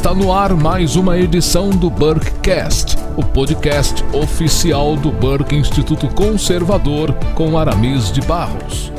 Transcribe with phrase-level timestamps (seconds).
[0.00, 7.12] Está no ar mais uma edição do Burkecast, o podcast oficial do Burke Instituto Conservador
[7.34, 8.90] com Aramis de Barros.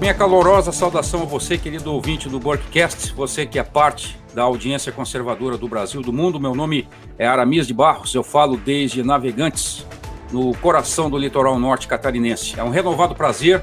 [0.00, 4.90] Minha calorosa saudação a você, querido ouvinte do Burkecast, você que é parte da audiência
[4.90, 6.40] conservadora do Brasil, do mundo.
[6.40, 9.86] Meu nome é Aramis de Barros, eu falo desde Navegantes,
[10.32, 12.58] no coração do litoral norte catarinense.
[12.58, 13.62] É um renovado prazer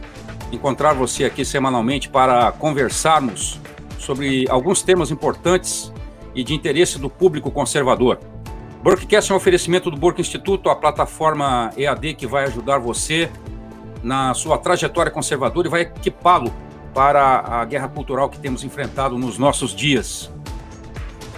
[0.51, 3.59] encontrar você aqui semanalmente para conversarmos
[3.97, 5.91] sobre alguns temas importantes
[6.35, 8.19] e de interesse do público conservador.
[8.81, 13.29] Burkecast é um oferecimento do Burke Instituto, a plataforma EAD que vai ajudar você
[14.01, 16.53] na sua trajetória conservadora e vai equipá-lo
[16.93, 20.31] para a guerra cultural que temos enfrentado nos nossos dias.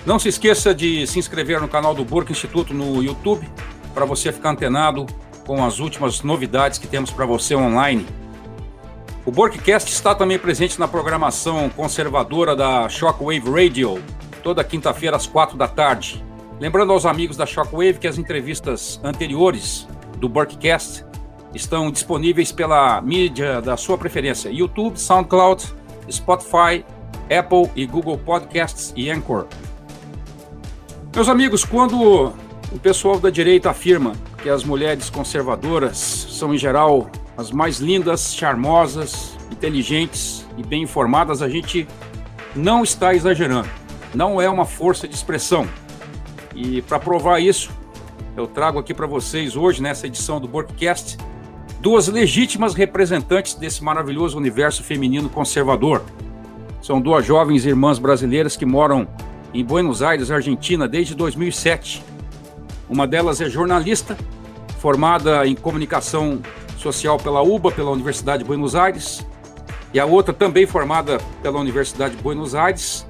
[0.05, 3.47] Não se esqueça de se inscrever no canal do Burke Instituto no YouTube
[3.93, 5.05] para você ficar antenado
[5.45, 8.05] com as últimas novidades que temos para você online.
[9.25, 14.01] O Burkecast está também presente na programação conservadora da Shockwave Radio,
[14.41, 16.23] toda quinta-feira às quatro da tarde.
[16.59, 21.03] Lembrando aos amigos da Shockwave que as entrevistas anteriores do Burkcast
[21.55, 25.63] estão disponíveis pela mídia da sua preferência: YouTube, SoundCloud,
[26.11, 26.85] Spotify,
[27.35, 29.47] Apple e Google Podcasts e Anchor.
[31.15, 32.33] Meus amigos, quando
[32.71, 38.33] o pessoal da direita afirma que as mulheres conservadoras são, em geral, as mais lindas,
[38.33, 41.87] charmosas, inteligentes e bem informadas, a gente
[42.55, 43.80] não está exagerando
[44.13, 45.67] não é uma força de expressão.
[46.55, 47.71] E para provar isso,
[48.35, 51.17] eu trago aqui para vocês hoje, nessa edição do Borkcast,
[51.79, 56.01] duas legítimas representantes desse maravilhoso universo feminino conservador.
[56.81, 59.07] São duas jovens irmãs brasileiras que moram
[59.53, 62.03] em Buenos Aires, Argentina, desde 2007.
[62.89, 64.17] Uma delas é jornalista,
[64.79, 66.41] formada em comunicação
[66.77, 69.25] social pela UBA, pela Universidade de Buenos Aires,
[69.93, 73.05] e a outra também formada pela Universidade de Buenos Aires,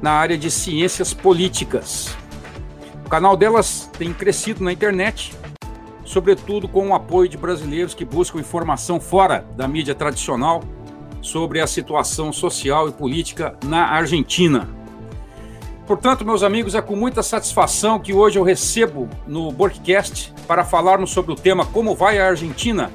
[0.00, 2.16] na área de ciências políticas.
[3.04, 5.32] O canal delas tem crescido na internet,
[6.04, 10.62] sobretudo com o apoio de brasileiros que buscam informação fora da mídia tradicional
[11.20, 14.68] sobre a situação social e política na Argentina.
[15.86, 21.10] Portanto, meus amigos, é com muita satisfação que hoje eu recebo no Borkcast para falarmos
[21.10, 22.92] sobre o tema Como vai a Argentina?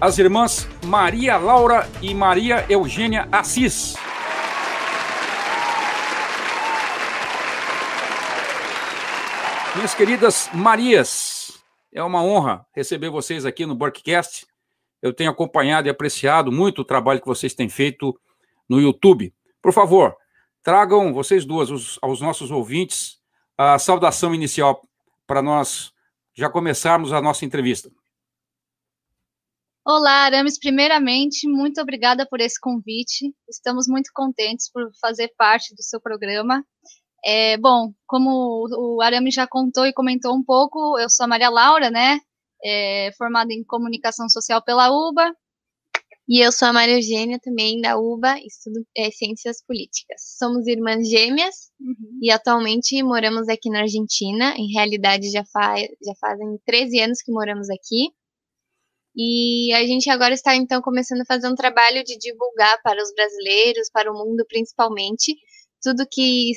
[0.00, 3.94] As irmãs Maria Laura e Maria Eugênia Assis.
[9.74, 11.60] Minhas queridas Marias,
[11.92, 14.46] é uma honra receber vocês aqui no Burkcast.
[15.02, 18.16] Eu tenho acompanhado e apreciado muito o trabalho que vocês têm feito
[18.68, 19.34] no YouTube.
[19.60, 20.16] Por favor,
[20.62, 23.18] tragam vocês duas os, aos nossos ouvintes
[23.58, 24.80] a saudação inicial
[25.26, 25.92] para nós
[26.34, 27.90] já começarmos a nossa entrevista.
[29.84, 30.56] Olá, Arames.
[30.56, 33.34] Primeiramente, muito obrigada por esse convite.
[33.48, 36.64] Estamos muito contentes por fazer parte do seu programa
[37.24, 41.48] é, bom, como o Arame já contou e comentou um pouco, eu sou a Maria
[41.48, 42.20] Laura, né?
[42.62, 45.34] É, formada em comunicação social pela UBA.
[46.26, 50.36] E eu sou a Maria Eugênia, também da UBA, estudo é, ciências políticas.
[50.38, 52.18] Somos irmãs gêmeas uhum.
[52.22, 54.54] e atualmente moramos aqui na Argentina.
[54.56, 58.08] Em realidade, já, faz, já fazem 13 anos que moramos aqui.
[59.16, 63.12] E a gente agora está então começando a fazer um trabalho de divulgar para os
[63.14, 65.36] brasileiros, para o mundo principalmente,
[65.84, 66.52] tudo que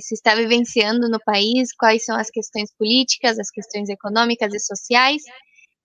[0.00, 5.22] se está vivenciando no país, quais são as questões políticas, as questões econômicas e sociais,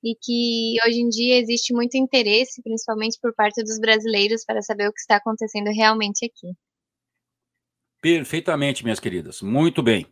[0.03, 4.89] e que hoje em dia existe muito interesse, principalmente por parte dos brasileiros, para saber
[4.89, 6.53] o que está acontecendo realmente aqui.
[8.01, 9.41] Perfeitamente, minhas queridas.
[9.41, 10.07] Muito bem.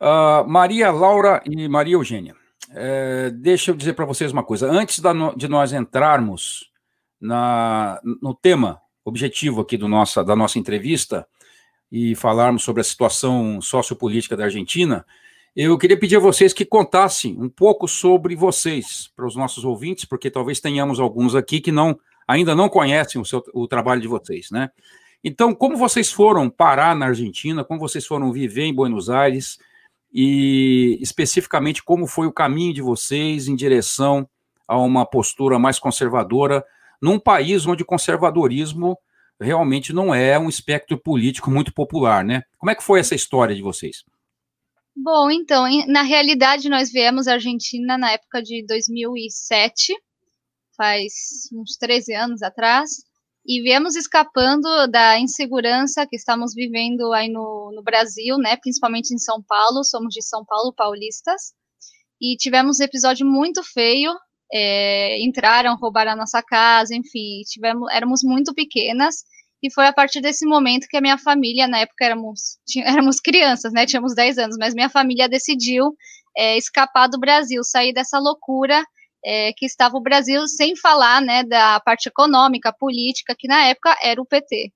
[0.00, 2.34] Uh, Maria Laura e Maria Eugênia,
[2.72, 4.70] é, deixa eu dizer para vocês uma coisa.
[4.70, 6.70] Antes da, de nós entrarmos
[7.20, 11.26] na, no tema objetivo aqui do nossa, da nossa entrevista,
[11.90, 15.04] e falarmos sobre a situação sociopolítica da Argentina,
[15.56, 20.04] eu queria pedir a vocês que contassem um pouco sobre vocês para os nossos ouvintes,
[20.04, 24.06] porque talvez tenhamos alguns aqui que não ainda não conhecem o, seu, o trabalho de
[24.06, 24.70] vocês, né?
[25.22, 29.58] Então, como vocês foram parar na Argentina, como vocês foram viver em Buenos Aires
[30.12, 34.28] e especificamente como foi o caminho de vocês em direção
[34.66, 36.64] a uma postura mais conservadora
[37.02, 38.96] num país onde o conservadorismo
[39.40, 42.42] realmente não é um espectro político muito popular, né?
[42.58, 44.04] Como é que foi essa história de vocês?
[44.94, 49.94] Bom, então, na realidade, nós viemos à Argentina na época de 2007,
[50.76, 51.12] faz
[51.52, 52.90] uns 13 anos atrás,
[53.46, 59.18] e viemos escapando da insegurança que estamos vivendo aí no, no Brasil, né, principalmente em
[59.18, 61.54] São Paulo, somos de São Paulo, paulistas,
[62.20, 64.12] e tivemos um episódio muito feio,
[64.52, 69.24] é, entraram, roubaram a nossa casa, enfim, tivemos, éramos muito pequenas,
[69.62, 73.72] E foi a partir desse momento que a minha família, na época éramos, éramos crianças,
[73.72, 73.86] né?
[73.86, 75.94] Tínhamos 10 anos, mas minha família decidiu
[76.36, 78.82] é, escapar do Brasil, sair dessa loucura
[79.24, 83.94] é, que estava o Brasil, sem falar né, da parte econômica, política, que na época
[84.02, 84.72] era o PT.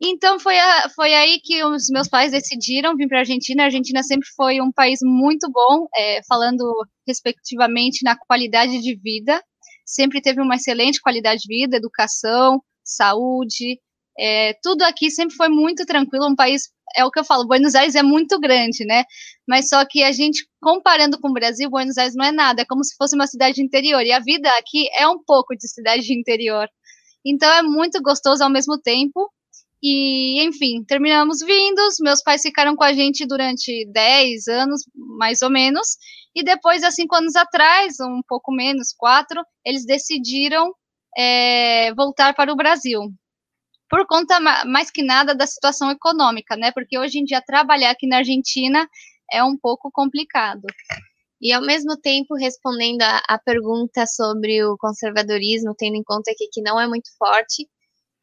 [0.00, 3.62] Então foi, a, foi aí que os meus pais decidiram vir para a Argentina.
[3.62, 6.64] A Argentina sempre foi um país muito bom, é, falando
[7.06, 9.42] respectivamente na qualidade de vida.
[9.84, 13.80] Sempre teve uma excelente qualidade de vida, educação, saúde,
[14.18, 16.26] é, tudo aqui sempre foi muito tranquilo.
[16.26, 16.62] Um país,
[16.96, 19.04] é o que eu falo, Buenos Aires é muito grande, né?
[19.46, 22.64] Mas só que a gente, comparando com o Brasil, Buenos Aires não é nada, é
[22.64, 24.02] como se fosse uma cidade interior.
[24.02, 26.68] E a vida aqui é um pouco de cidade interior.
[27.24, 29.30] Então é muito gostoso ao mesmo tempo.
[29.82, 31.80] E, enfim, terminamos vindo.
[32.00, 35.96] Meus pais ficaram com a gente durante 10 anos, mais ou menos.
[36.34, 40.72] E depois, há cinco anos atrás, um pouco menos, quatro, eles decidiram
[41.16, 43.00] é, voltar para o Brasil.
[43.88, 46.70] Por conta, mais que nada, da situação econômica, né?
[46.72, 48.86] Porque hoje em dia trabalhar aqui na Argentina
[49.32, 50.66] é um pouco complicado.
[51.40, 56.60] E ao mesmo tempo, respondendo a, pergunta sobre o conservadorismo, tendo em conta que aqui
[56.60, 57.66] não é muito forte,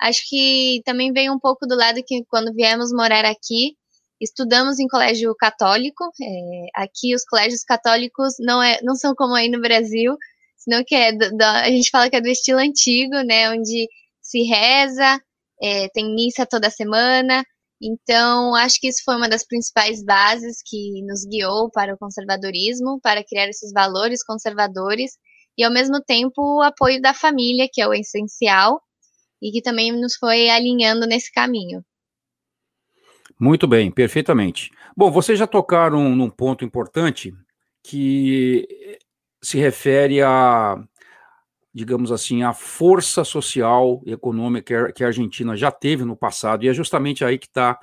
[0.01, 3.75] acho que também veio um pouco do lado que quando viemos morar aqui,
[4.19, 6.03] estudamos em colégio católico.
[6.21, 10.15] É, aqui os colégios católicos não, é, não são como aí no Brasil,
[10.57, 13.87] senão que é do, do, a gente fala que é do estilo antigo, né, onde
[14.21, 15.19] se reza,
[15.61, 17.43] é, tem missa toda semana.
[17.81, 22.99] Então, acho que isso foi uma das principais bases que nos guiou para o conservadorismo,
[23.01, 25.11] para criar esses valores conservadores
[25.57, 28.81] e, ao mesmo tempo, o apoio da família, que é o essencial,
[29.41, 31.83] e que também nos foi alinhando nesse caminho.
[33.39, 34.71] Muito bem, perfeitamente.
[34.95, 37.33] Bom, vocês já tocaram num ponto importante
[37.83, 38.97] que
[39.41, 40.81] se refere a,
[41.73, 46.69] digamos assim, a força social e econômica que a Argentina já teve no passado, e
[46.69, 47.77] é justamente aí que está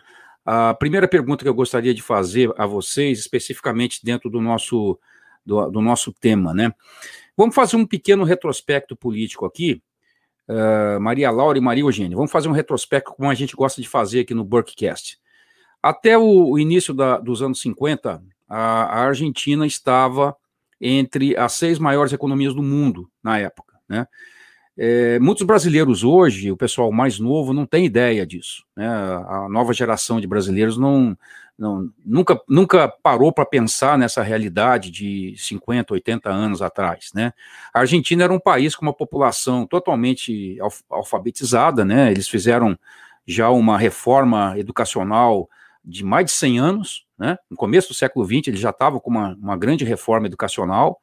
[0.45, 4.99] a primeira pergunta que eu gostaria de fazer a vocês, especificamente dentro do nosso,
[5.45, 6.73] do, do nosso tema, né?
[7.37, 9.83] Vamos fazer um pequeno retrospecto político aqui,
[10.49, 12.17] uh, Maria Laura e Maria Eugênia.
[12.17, 15.19] Vamos fazer um retrospecto como a gente gosta de fazer aqui no Burkcast.
[15.83, 20.37] Até o, início da, dos anos 50, a, a Argentina estava
[20.81, 23.75] entre as seis maiores economias do mundo na época.
[23.89, 24.07] Né?
[24.77, 28.65] É, muitos brasileiros hoje, o pessoal mais novo, não tem ideia disso.
[28.77, 28.87] Né?
[28.87, 31.17] A nova geração de brasileiros não,
[31.63, 37.11] não nunca, nunca parou para pensar nessa realidade de 50, 80 anos atrás.
[37.15, 37.33] Né?
[37.73, 40.59] A Argentina era um país com uma população totalmente
[40.91, 42.11] alfabetizada, né?
[42.11, 42.77] eles fizeram
[43.25, 45.49] já uma reforma educacional
[45.85, 47.37] de mais de 100 anos, né?
[47.51, 51.01] No começo do século XX, ele já estava com uma, uma grande reforma educacional.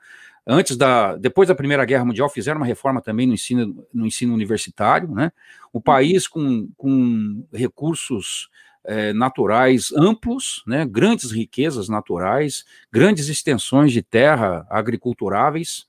[0.48, 4.34] Antes da, depois da Primeira Guerra Mundial, fizeram uma reforma também no ensino, no ensino
[4.34, 5.32] universitário, né?
[5.72, 8.50] O país com, com recursos
[8.86, 10.86] é, naturais amplos, né?
[10.86, 15.88] Grandes riquezas naturais, grandes extensões de terra agriculturáveis.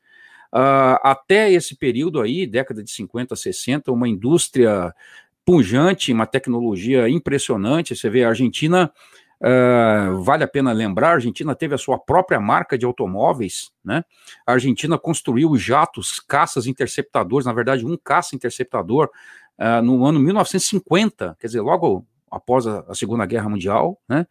[0.53, 4.93] Uh, até esse período aí, década de 50, 60, uma indústria
[5.45, 7.95] pujante, uma tecnologia impressionante.
[7.95, 8.93] Você vê a Argentina
[9.43, 14.05] Uh, vale a pena lembrar, a Argentina teve a sua própria marca de automóveis, né?
[14.47, 19.09] A Argentina construiu jatos, caças interceptadores, na verdade, um caça interceptador
[19.59, 24.27] uh, no ano 1950, quer dizer, logo após a, a Segunda Guerra Mundial, né?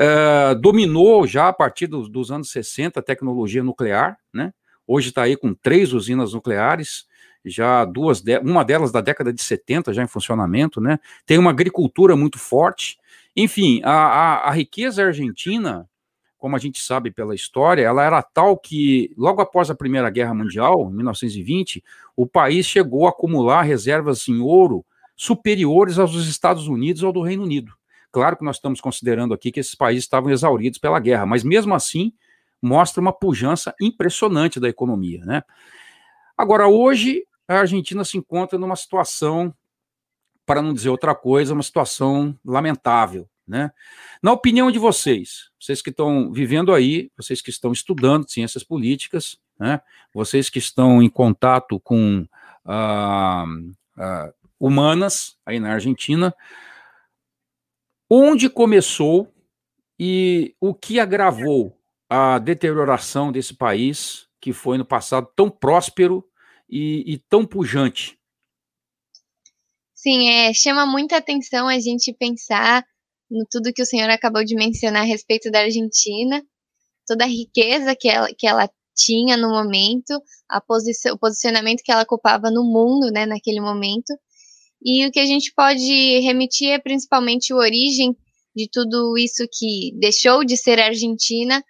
[0.00, 4.52] Uh, dominou já a partir do, dos anos 60 a tecnologia nuclear, né?
[4.86, 7.06] Hoje está aí com três usinas nucleares,
[7.44, 10.98] já duas, de, uma delas da década de 70 já em funcionamento, né?
[11.26, 12.98] Tem uma agricultura muito forte,
[13.36, 15.88] enfim, a, a, a riqueza argentina,
[16.38, 20.34] como a gente sabe pela história, ela era tal que, logo após a Primeira Guerra
[20.34, 21.82] Mundial, em 1920,
[22.16, 24.84] o país chegou a acumular reservas em ouro
[25.16, 27.72] superiores aos dos Estados Unidos ou do Reino Unido.
[28.10, 31.74] Claro que nós estamos considerando aqui que esses países estavam exauridos pela guerra, mas mesmo
[31.74, 32.12] assim
[32.60, 35.42] mostra uma pujança impressionante da economia, né?
[36.36, 39.54] Agora, hoje, a Argentina se encontra numa situação
[40.44, 43.28] para não dizer outra coisa, uma situação lamentável.
[43.46, 43.70] Né?
[44.22, 49.38] Na opinião de vocês, vocês que estão vivendo aí, vocês que estão estudando ciências políticas,
[49.58, 49.80] né?
[50.14, 52.26] vocês que estão em contato com
[52.64, 53.44] ah,
[53.96, 56.32] ah, humanas aí na Argentina,
[58.08, 59.34] onde começou
[59.98, 61.76] e o que agravou
[62.08, 66.24] a deterioração desse país que foi no passado tão próspero
[66.68, 68.18] e, e tão pujante
[69.94, 72.84] Sim, é, chama muita atenção a gente pensar
[73.30, 76.42] no tudo que o senhor acabou de mencionar a respeito da Argentina,
[77.06, 81.92] toda a riqueza que ela, que ela tinha no momento, a posição, o posicionamento que
[81.92, 84.12] ela ocupava no mundo, né, naquele momento.
[84.84, 88.16] E o que a gente pode remitir é principalmente a origem
[88.54, 91.64] de tudo isso que deixou de ser Argentina,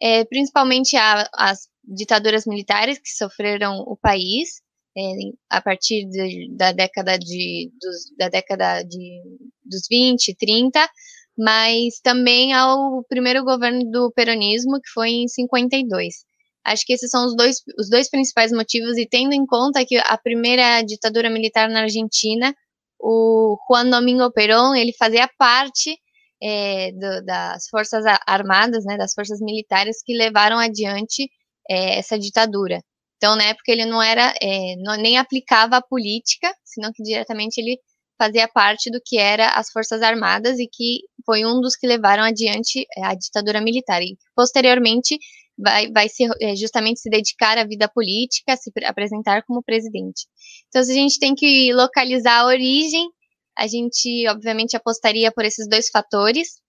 [0.00, 4.62] é, principalmente a, as ditaduras militares que sofreram o país
[4.96, 5.02] é,
[5.50, 9.20] a partir de, da década de dos, da década de
[9.64, 10.88] dos 20, 30,
[11.36, 16.24] mas também ao primeiro governo do peronismo que foi em 52.
[16.64, 19.96] Acho que esses são os dois, os dois principais motivos, e tendo em conta que
[19.98, 22.54] a primeira ditadura militar na Argentina,
[22.98, 25.98] o Juan Domingo Perón, ele fazia parte
[26.42, 31.30] é, do, das forças armadas, né, das forças militares que levaram adiante
[31.68, 32.80] é, essa ditadura.
[33.16, 37.58] Então, na época, ele não era, é, não, nem aplicava a política, senão que diretamente
[37.60, 37.78] ele
[38.18, 42.22] fazia parte do que era as Forças Armadas e que foi um dos que levaram
[42.22, 44.02] adiante é, a ditadura militar.
[44.02, 45.18] E, posteriormente,
[45.58, 50.26] vai, vai se, é, justamente se dedicar à vida política, se apresentar como presidente.
[50.68, 53.08] Então, se a gente tem que localizar a origem,
[53.56, 56.60] a gente, obviamente, apostaria por esses dois fatores,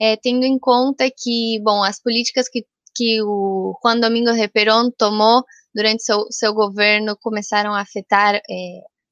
[0.00, 2.64] é, tendo em conta que, bom, as políticas que,
[2.94, 5.42] que o Juan Domingo Reperón tomou
[5.74, 8.40] durante seu, seu governo começaram a afetar é,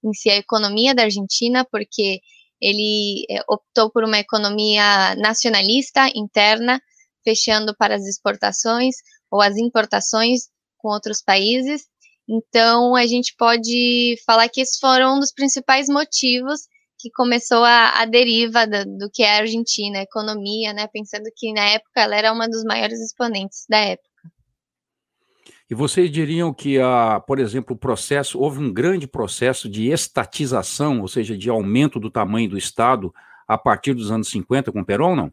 [0.04, 2.20] em si a economia da Argentina, porque
[2.60, 6.80] ele optou por uma economia nacionalista interna,
[7.24, 8.96] fechando para as exportações
[9.30, 11.86] ou as importações com outros países.
[12.28, 16.60] Então, a gente pode falar que esses foram um dos principais motivos
[16.98, 20.88] que começou a, a deriva do, do, que é a Argentina, a economia, né?
[20.90, 24.08] Pensando que na época ela era uma dos maiores exponentes da época.
[25.68, 31.00] E vocês diriam que, a, por exemplo, o processo, houve um grande processo de estatização,
[31.00, 33.12] ou seja, de aumento do tamanho do Estado
[33.46, 35.32] a partir dos anos 50 com Perón, não?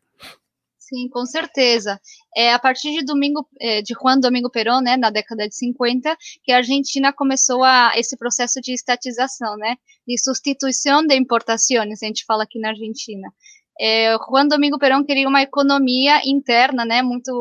[0.94, 1.98] Sim, com certeza.
[2.36, 6.18] É a partir de domingo, é, de Juan Domingo Perón, né, na década de 50,
[6.44, 12.06] que a Argentina começou a esse processo de estatização, né, de substituição de importações, a
[12.06, 13.30] gente fala aqui na Argentina.
[13.80, 17.32] É, Juan Domingo Perón queria uma economia interna, né, muito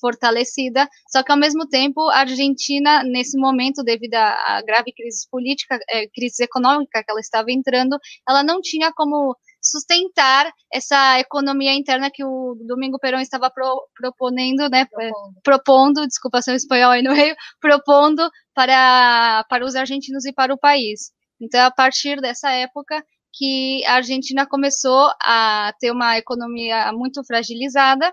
[0.00, 5.78] fortalecida, só que ao mesmo tempo a Argentina, nesse momento, devido à grave crise política,
[5.90, 12.10] é, crise econômica que ela estava entrando, ela não tinha como sustentar essa economia interna
[12.12, 15.40] que o Domingo Perón estava pro, proponendo, né, propondo.
[15.42, 20.58] propondo, desculpa ser espanhol aí no meio, propondo para, para os argentinos e para o
[20.58, 21.12] país.
[21.40, 23.02] Então, a partir dessa época
[23.32, 28.12] que a Argentina começou a ter uma economia muito fragilizada,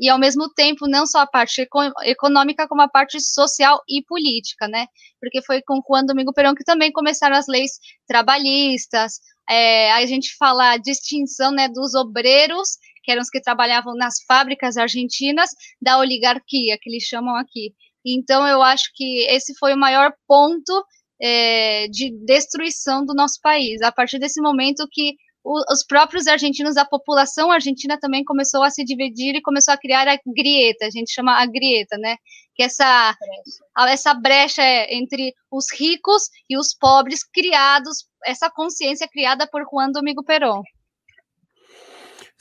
[0.00, 1.68] e ao mesmo tempo não só a parte
[2.04, 4.86] econômica como a parte social e política, né?
[5.20, 7.72] Porque foi com Juan Domingo Perón que também começaram as leis
[8.08, 13.94] trabalhistas, é, a gente fala a distinção, né, dos obreiros, que eram os que trabalhavam
[13.96, 17.74] nas fábricas argentinas, da oligarquia, que eles chamam aqui.
[18.06, 20.84] Então, eu acho que esse foi o maior ponto
[21.20, 23.82] é, de destruição do nosso país.
[23.82, 28.84] A partir desse momento que os próprios argentinos, a população argentina também começou a se
[28.84, 32.16] dividir e começou a criar a grieta, a gente chama a grieta, né?
[32.62, 33.92] Essa brecha.
[33.92, 40.22] essa brecha entre os ricos e os pobres criados, essa consciência criada por Juan Domingo
[40.24, 40.62] Perón.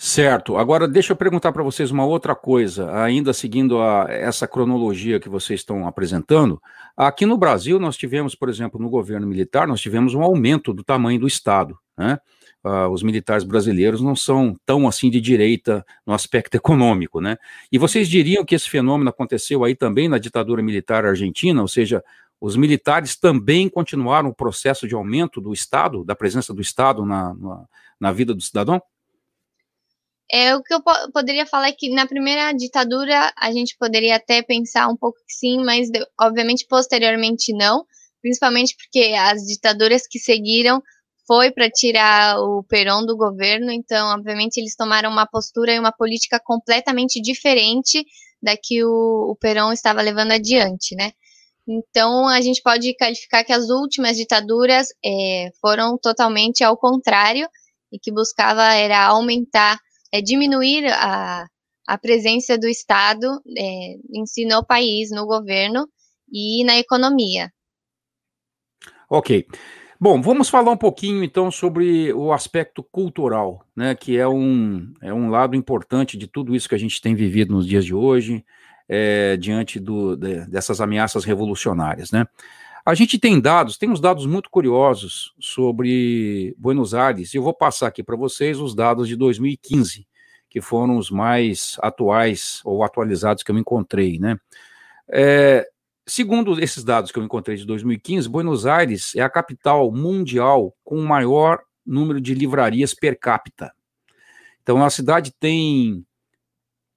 [0.02, 0.56] Certo.
[0.56, 5.28] Agora deixa eu perguntar para vocês uma outra coisa, ainda seguindo a, essa cronologia que
[5.28, 6.58] vocês estão apresentando.
[6.96, 10.86] Aqui no Brasil nós tivemos, por exemplo, no governo militar, nós tivemos um aumento do
[10.86, 12.18] tamanho do Estado, né?
[12.64, 17.38] Uh, os militares brasileiros não são tão assim de direita no aspecto econômico, né?
[17.72, 22.04] E vocês diriam que esse fenômeno aconteceu aí também na ditadura militar argentina, ou seja,
[22.42, 27.34] os militares também continuaram o processo de aumento do Estado, da presença do Estado na,
[27.34, 27.66] na,
[28.00, 28.82] na vida do cidadão?
[30.32, 34.16] É, o que eu po poderia falar é que na primeira ditadura a gente poderia
[34.16, 35.90] até pensar um pouco que sim, mas
[36.22, 37.84] obviamente posteriormente não,
[38.22, 40.84] principalmente porque as ditaduras que seguiram
[41.30, 45.92] foi para tirar o Perón do governo, então, obviamente, eles tomaram uma postura e uma
[45.92, 48.04] política completamente diferente
[48.42, 51.12] da que o, o Perón estava levando adiante, né?
[51.68, 57.48] Então, a gente pode qualificar que as últimas ditaduras é, foram totalmente ao contrário
[57.92, 59.78] e que buscava era aumentar,
[60.12, 61.46] é, diminuir a,
[61.88, 65.88] a presença do Estado é, em si no país, no governo
[66.34, 67.52] e na economia.
[69.08, 69.46] Ok.
[70.02, 75.14] Bom, vamos falar um pouquinho então sobre o aspecto cultural, né, que é um, é
[75.14, 78.46] um lado importante de tudo isso que a gente tem vivido nos dias de hoje,
[78.88, 82.26] é, diante do, de, dessas ameaças revolucionárias, né.
[82.86, 87.54] A gente tem dados, tem uns dados muito curiosos sobre Buenos Aires, e eu vou
[87.54, 90.08] passar aqui para vocês os dados de 2015,
[90.50, 94.40] que foram os mais atuais ou atualizados que eu encontrei, né.
[95.10, 95.68] É,
[96.10, 100.98] segundo esses dados que eu encontrei de 2015, Buenos Aires é a capital mundial com
[100.98, 103.72] o maior número de livrarias per capita.
[104.62, 106.06] Então, a cidade tem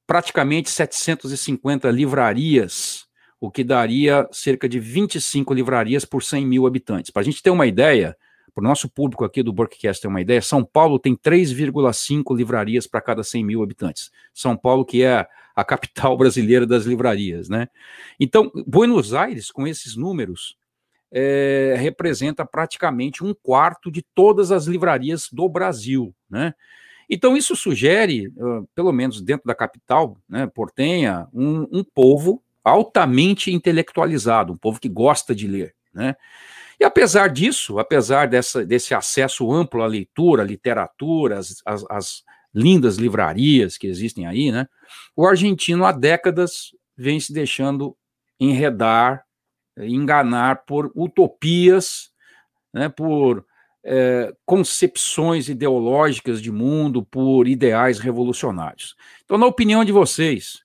[0.06, 3.06] praticamente 750 livrarias,
[3.40, 7.10] o que daria cerca de 25 livrarias por 100 mil habitantes.
[7.10, 8.16] Para a gente ter uma ideia,
[8.54, 12.86] para o nosso público aqui do Burkcast ter uma ideia, São Paulo tem 3,5 livrarias
[12.86, 14.10] para cada 100 mil habitantes.
[14.34, 17.68] São Paulo, que é a capital brasileira das livrarias, né?
[18.18, 20.56] Então, Buenos Aires, com esses números,
[21.10, 26.54] é, representa praticamente um quarto de todas as livrarias do Brasil, né?
[27.10, 28.32] Então, isso sugere,
[28.74, 34.88] pelo menos dentro da capital, né, portenha, um, um povo altamente intelectualizado, um povo que
[34.88, 36.16] gosta de ler, né?
[36.80, 42.96] E apesar disso, apesar dessa, desse acesso amplo à leitura, à literatura, às, às lindas
[42.96, 44.68] livrarias que existem aí, né?
[45.16, 47.96] O argentino há décadas vem se deixando
[48.38, 49.24] enredar,
[49.78, 52.10] enganar por utopias,
[52.72, 53.44] né, por
[53.84, 58.94] é, concepções ideológicas de mundo, por ideais revolucionários.
[59.24, 60.60] Então, na opinião de vocês,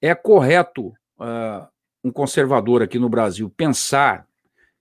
[0.00, 1.66] é correto uh,
[2.04, 4.26] um conservador aqui no Brasil pensar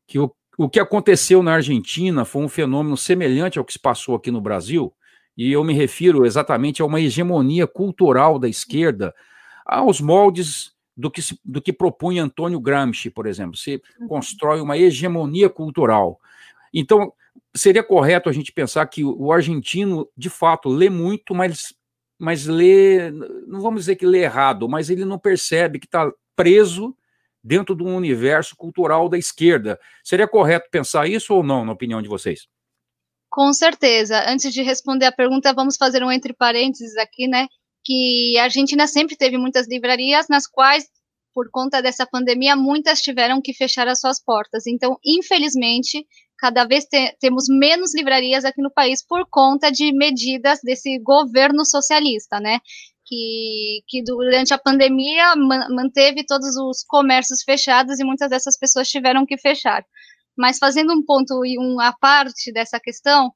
[0.05, 4.15] que o o que aconteceu na Argentina foi um fenômeno semelhante ao que se passou
[4.15, 4.93] aqui no Brasil,
[5.37, 9.13] e eu me refiro exatamente a uma hegemonia cultural da esquerda,
[9.65, 13.57] aos moldes do que, se, do que propunha Antônio Gramsci, por exemplo.
[13.57, 14.07] Se uhum.
[14.07, 16.19] constrói uma hegemonia cultural.
[16.73, 17.11] Então,
[17.53, 21.73] seria correto a gente pensar que o argentino, de fato, lê muito, mas,
[22.17, 26.95] mas lê, não vamos dizer que lê errado, mas ele não percebe que está preso
[27.43, 29.79] dentro de um universo cultural da esquerda.
[30.03, 32.47] Seria correto pensar isso ou não, na opinião de vocês?
[33.35, 34.23] Com certeza.
[34.31, 37.47] Antes de responder a pergunta, vamos fazer um entre parênteses aqui, né?
[37.83, 40.85] Que a Argentina sempre teve muitas livrarias, nas quais,
[41.33, 44.65] por conta dessa pandemia, muitas tiveram que fechar as suas portas.
[44.65, 46.07] Então, infelizmente,
[46.39, 51.65] cada vez te temos menos livrarias aqui no país por conta de medidas desse governo
[51.65, 52.61] socialista, né?
[53.05, 59.25] que, que durante a pandemia manteve todos os comércios fechados e muitas dessas pessoas tiveram
[59.25, 59.85] que fechar.
[60.37, 63.31] Mas fazendo um ponto e um à parte dessa questão,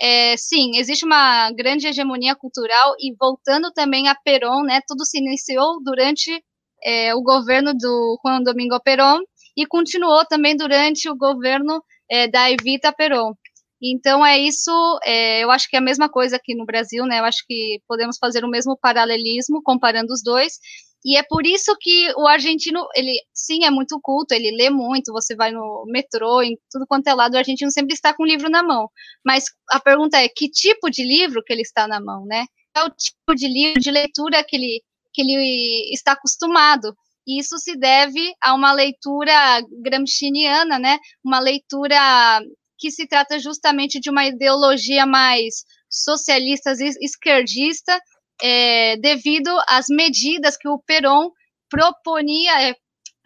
[0.00, 5.18] é, sim, existe uma grande hegemonia cultural e voltando também a Perón, né, tudo se
[5.18, 6.42] iniciou durante
[6.82, 9.20] é, o governo do Juan Domingo Perón
[9.56, 13.34] e continuou também durante o governo é, da Evita Perón.
[13.82, 14.70] Então é isso,
[15.04, 17.18] é, eu acho que é a mesma coisa aqui no Brasil, né?
[17.20, 20.58] Eu acho que podemos fazer o mesmo paralelismo comparando os dois.
[21.04, 25.12] E é por isso que o argentino, ele sim é muito culto, ele lê muito,
[25.12, 28.26] você vai no metrô, em tudo quanto é lado, o argentino sempre está com um
[28.26, 28.88] livro na mão.
[29.24, 32.44] Mas a pergunta é, que tipo de livro que ele está na mão, né?
[32.76, 34.82] É o tipo de livro, de leitura que ele,
[35.12, 36.94] que ele está acostumado.
[37.26, 40.98] E isso se deve a uma leitura gramsciana, né?
[41.24, 42.40] Uma leitura
[42.78, 48.00] que se trata justamente de uma ideologia mais socialista, esquerdista,
[48.42, 51.30] é, devido às medidas que o Perón
[51.68, 52.74] proponia, é,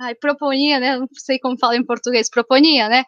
[0.01, 0.99] ai, proponia, né?
[0.99, 3.05] Não sei como fala em português, proponia, né?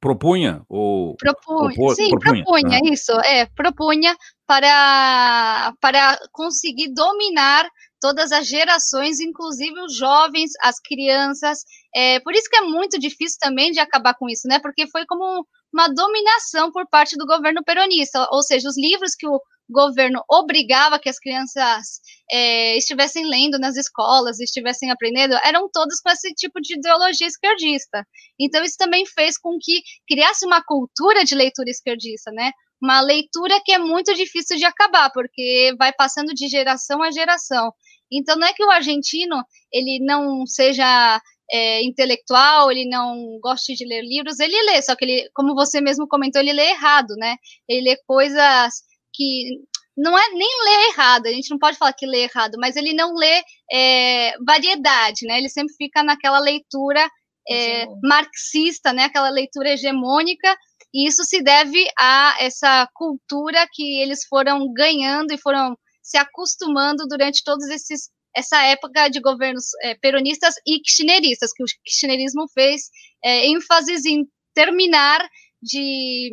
[0.00, 2.92] Propunha ou propunha, sim, propunha, propunha ah.
[2.92, 4.14] isso, é, propunha
[4.46, 7.66] para para conseguir dominar
[8.02, 11.60] todas as gerações, inclusive os jovens, as crianças.
[11.96, 14.58] É, por isso que é muito difícil também de acabar com isso, né?
[14.58, 19.26] Porque foi como uma dominação por parte do governo peronista, ou seja, os livros que
[19.26, 22.00] o governo obrigava que as crianças
[22.30, 28.06] é, estivessem lendo nas escolas, estivessem aprendendo, eram todos com esse tipo de ideologia esquerdista.
[28.38, 32.52] Então, isso também fez com que criasse uma cultura de leitura esquerdista, né?
[32.82, 37.72] Uma leitura que é muito difícil de acabar, porque vai passando de geração a geração.
[38.12, 43.84] Então, não é que o argentino ele não seja é, intelectual, ele não goste de
[43.84, 47.36] ler livros, ele lê, só que ele, como você mesmo comentou, ele lê errado, né?
[47.68, 48.72] Ele lê coisas
[49.14, 49.60] que
[49.96, 52.92] não é nem ler errado, a gente não pode falar que lê errado, mas ele
[52.92, 55.38] não lê é, variedade, né?
[55.38, 57.08] Ele sempre fica naquela leitura
[57.48, 59.04] é, marxista, né?
[59.04, 60.56] Aquela leitura hegemônica,
[60.92, 67.06] e isso se deve a essa cultura que eles foram ganhando e foram se acostumando
[67.08, 72.90] durante todos esses essa época de governos é, peronistas e kirchneristas, que o kirchnerismo fez
[73.24, 75.20] é, ênfases em terminar
[75.62, 76.30] de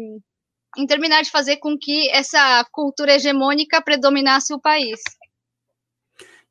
[0.78, 5.00] em terminar de fazer com que essa cultura hegemônica predominasse o país.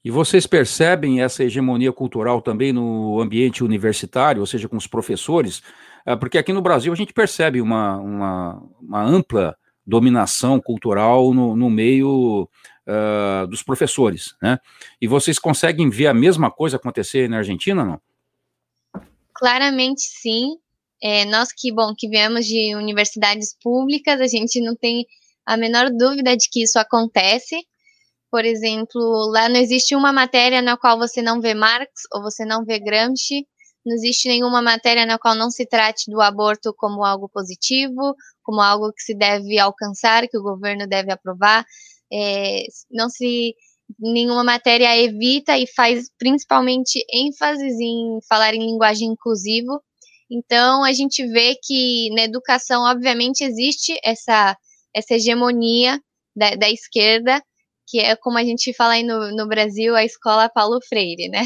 [0.04, 5.62] E vocês percebem essa hegemonia cultural também no ambiente universitário, ou seja, com os professores?
[6.06, 9.56] É, porque aqui no Brasil a gente percebe uma, uma, uma ampla
[9.86, 12.48] dominação cultural no, no meio
[12.86, 14.58] uh, dos professores, né?
[15.00, 18.00] E vocês conseguem ver a mesma coisa acontecer na Argentina, não?
[19.34, 20.58] Claramente sim.
[21.02, 25.06] É, nós que, bom, que viemos de universidades públicas, a gente não tem
[25.46, 27.56] a menor dúvida de que isso acontece.
[28.30, 29.00] Por exemplo,
[29.32, 32.78] lá não existe uma matéria na qual você não vê Marx ou você não vê
[32.78, 33.46] Gramsci,
[33.84, 38.60] não existe nenhuma matéria na qual não se trate do aborto como algo positivo, como
[38.60, 41.64] algo que se deve alcançar, que o governo deve aprovar.
[42.12, 43.54] É, não se
[43.98, 49.82] nenhuma matéria evita e faz principalmente ênfase em falar em linguagem inclusivo.
[50.30, 54.56] Então a gente vê que na educação, obviamente, existe essa
[54.94, 56.00] essa hegemonia
[56.34, 57.42] da, da esquerda,
[57.86, 61.42] que é como a gente fala aí no, no Brasil, a escola Paulo Freire, né?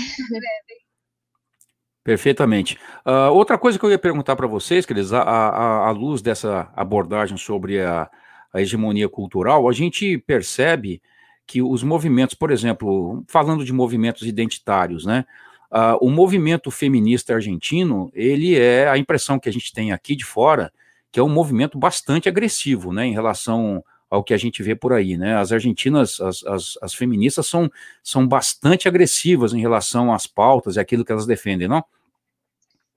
[2.02, 2.78] Perfeitamente.
[3.06, 7.80] Uh, outra coisa que eu ia perguntar para vocês, à, à luz dessa abordagem sobre
[7.80, 8.10] a,
[8.52, 11.00] a hegemonia cultural, a gente percebe
[11.46, 15.24] que os movimentos, por exemplo, falando de movimentos identitários, né?
[15.74, 20.24] Uh, o movimento feminista argentino, ele é a impressão que a gente tem aqui de
[20.24, 20.72] fora,
[21.10, 24.92] que é um movimento bastante agressivo, né, em relação ao que a gente vê por
[24.92, 25.36] aí, né?
[25.36, 27.68] As argentinas, as, as, as feministas são,
[28.04, 31.84] são bastante agressivas em relação às pautas e aquilo que elas defendem, não?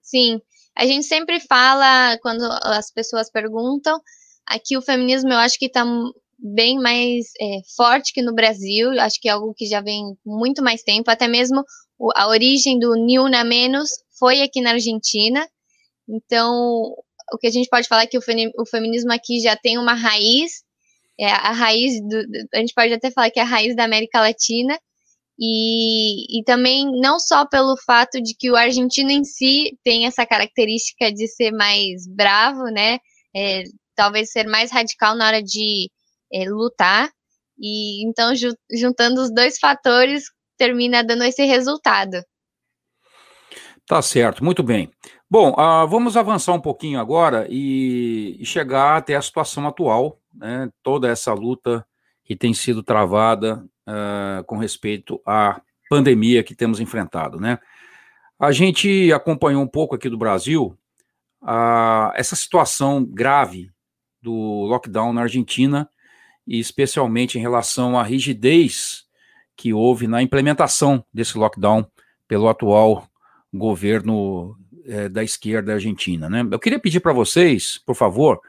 [0.03, 0.39] Sim,
[0.75, 3.99] a gente sempre fala, quando as pessoas perguntam,
[4.45, 5.83] aqui o feminismo eu acho que está
[6.37, 10.61] bem mais é, forte que no Brasil, acho que é algo que já vem muito
[10.61, 11.65] mais tempo, até mesmo
[12.15, 15.47] a origem do Ni na Menos foi aqui na Argentina,
[16.07, 16.95] então
[17.31, 20.63] o que a gente pode falar é que o, feminismo aqui já tem uma raiz,
[21.19, 24.21] é a raiz, do, a gente pode até falar que é a raiz da América
[24.21, 24.79] Latina,
[25.39, 30.25] e, e também não só pelo fato de que o argentino em si tem essa
[30.25, 32.97] característica de ser mais bravo, né,
[33.35, 33.63] é,
[33.95, 35.91] talvez ser mais radical na hora de
[36.31, 37.11] é, lutar,
[37.59, 40.25] e então ju juntando os dois fatores
[40.57, 42.17] termina dando esse resultado.
[43.85, 44.91] Tá certo, muito bem.
[45.29, 50.69] Bom, uh, vamos avançar um pouquinho agora e, e chegar até a situação atual, né,
[50.83, 51.85] toda essa luta
[52.23, 57.59] que tem sido travada uh, com respeito à pandemia que temos enfrentado, né?
[58.37, 60.77] A gente acompanhou um pouco aqui do Brasil
[61.41, 63.71] uh, essa situação grave
[64.21, 65.89] do lockdown na Argentina
[66.45, 69.06] e especialmente em relação à rigidez
[69.57, 71.85] que houve na implementação desse lockdown
[72.27, 73.07] pelo atual
[73.53, 76.29] governo é, da esquerda argentina.
[76.29, 76.47] Né?
[76.49, 78.39] Eu queria pedir para vocês, por favor,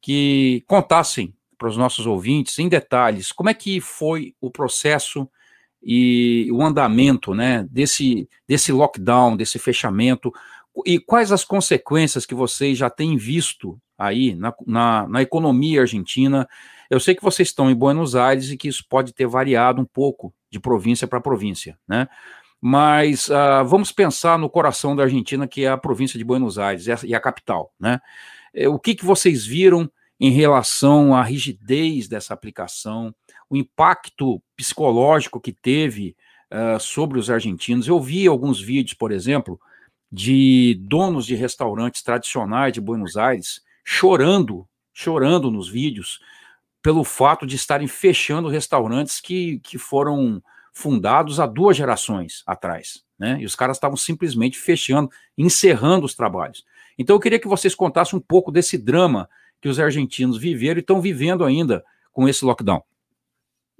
[0.00, 5.28] que contassem para os nossos ouvintes, em detalhes, como é que foi o processo
[5.82, 10.32] e o andamento né, desse, desse lockdown, desse fechamento,
[10.84, 16.48] e quais as consequências que vocês já têm visto aí na, na, na economia argentina.
[16.90, 19.84] Eu sei que vocês estão em Buenos Aires e que isso pode ter variado um
[19.84, 22.08] pouco de província para província, né?
[22.60, 26.86] Mas uh, vamos pensar no coração da Argentina, que é a província de Buenos Aires
[27.04, 27.72] e a capital.
[27.78, 28.00] Né?
[28.52, 33.14] É, o que, que vocês viram em relação à rigidez dessa aplicação,
[33.48, 36.16] o impacto psicológico que teve
[36.52, 37.86] uh, sobre os argentinos?
[37.86, 39.60] Eu vi alguns vídeos, por exemplo,
[40.10, 46.18] de donos de restaurantes tradicionais de Buenos Aires chorando, chorando nos vídeos,
[46.82, 53.38] pelo fato de estarem fechando restaurantes que, que foram fundados há duas gerações atrás, né?
[53.40, 56.64] E os caras estavam simplesmente fechando, encerrando os trabalhos.
[56.98, 59.28] Então eu queria que vocês contassem um pouco desse drama
[59.60, 62.82] que os argentinos viveram e estão vivendo ainda com esse lockdown.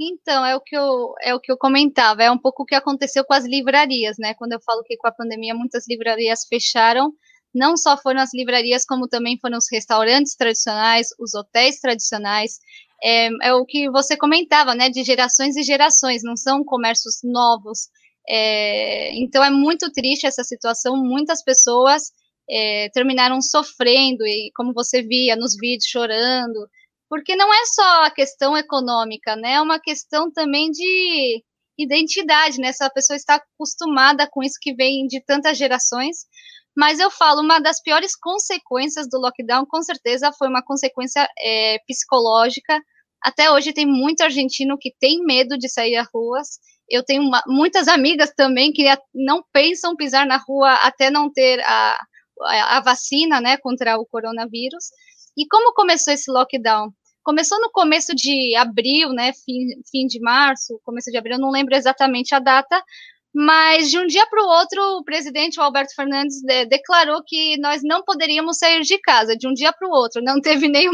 [0.00, 2.74] Então, é o que eu é o que eu comentava, é um pouco o que
[2.74, 4.32] aconteceu com as livrarias, né?
[4.34, 7.12] Quando eu falo que com a pandemia muitas livrarias fecharam,
[7.52, 12.60] não só foram as livrarias, como também foram os restaurantes tradicionais, os hotéis tradicionais,
[13.02, 17.88] é, é, o que você comentava, né, de gerações e gerações, não são comércios novos.
[18.28, 22.12] É, então é muito triste essa situação, muitas pessoas
[22.50, 26.68] é, terminaram sofrendo, e como você via nos vídeos, chorando,
[27.08, 31.42] porque não é só a questão econômica, né, é uma questão também de
[31.78, 36.26] identidade, né, essa pessoa está acostumada com isso que vem de tantas gerações,
[36.78, 41.76] mas eu falo, uma das piores consequências do lockdown, com certeza, foi uma consequência é,
[41.88, 42.80] psicológica.
[43.20, 46.60] Até hoje tem muito argentino que tem medo de sair às ruas.
[46.88, 51.58] Eu tenho uma, muitas amigas também que não pensam pisar na rua até não ter
[51.64, 51.98] a,
[52.42, 54.84] a, vacina, né, contra o coronavírus.
[55.36, 56.92] E como começou esse lockdown?
[57.24, 61.50] Começou no começo de abril, né, fim, fim de março, começo de abril, eu não
[61.50, 62.80] lembro exatamente a data,
[63.34, 67.58] mas de um dia para o outro, o presidente o Alberto Fernandes de, declarou que
[67.58, 70.92] nós não poderíamos sair de casa de um dia para o outro, não teve nenhum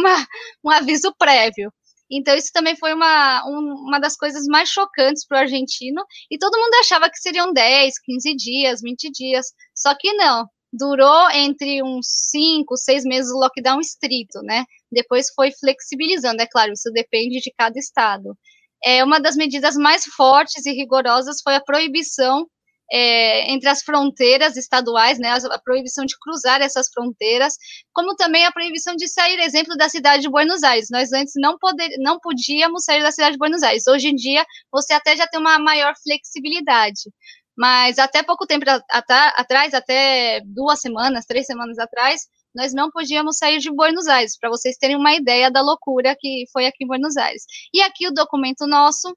[0.65, 1.73] um aviso prévio.
[2.11, 6.39] Então, isso também foi uma, um, uma das coisas mais chocantes para o argentino, e
[6.39, 10.47] todo mundo achava que seriam 10, 15 dias, 20 dias, só que não.
[10.73, 14.65] durou entre uns cinco, seis meses o lockdown estrito, né?
[14.91, 18.37] Depois foi flexibilizando, é claro, isso depende de cada estado.
[18.85, 22.47] É, uma das medidas mais fortes e rigorosas foi a proibição
[22.93, 27.55] é, entre as fronteiras estaduais, né, a proibição de cruzar essas fronteiras,
[27.93, 30.89] como também a proibição de sair, exemplo, da cidade de Buenos Aires.
[30.91, 33.87] Nós antes não, poder, não podíamos sair da cidade de Buenos Aires.
[33.87, 37.11] Hoje em dia, você até já tem uma maior flexibilidade.
[37.57, 42.23] Mas até pouco tempo atrás, até duas semanas, três semanas atrás,
[42.55, 46.45] nós não podíamos sair de Buenos Aires, para vocês terem uma ideia da loucura que
[46.53, 47.45] foi aqui em Buenos Aires.
[47.73, 49.15] E aqui o documento nosso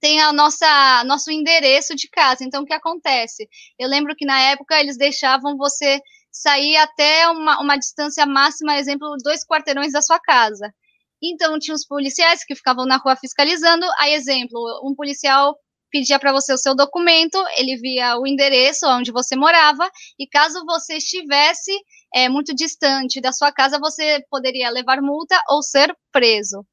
[0.00, 2.44] tem a nossa nosso endereço de casa.
[2.44, 3.48] Então, o que acontece?
[3.78, 9.16] Eu lembro que na época eles deixavam você sair até uma, uma distância máxima, exemplo,
[9.22, 10.74] dois quarteirões da sua casa.
[11.22, 13.86] Então, tinha os policiais que ficavam na rua fiscalizando.
[13.98, 15.54] Aí, exemplo, um policial
[15.92, 20.64] pedia para você o seu documento, ele via o endereço onde você morava, e caso
[20.64, 21.70] você estivesse
[22.14, 26.64] é, muito distante da sua casa, você poderia levar multa ou ser preso.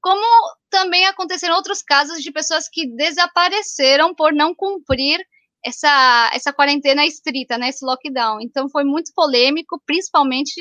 [0.00, 0.22] Como
[0.70, 5.18] também aconteceram outros casos de pessoas que desapareceram por não cumprir
[5.64, 8.38] essa, essa quarentena estrita, né, esse lockdown.
[8.42, 10.54] Então foi muito polêmico, principalmente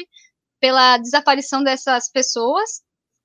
[0.62, 2.82] pela desaparição dessas pessoas.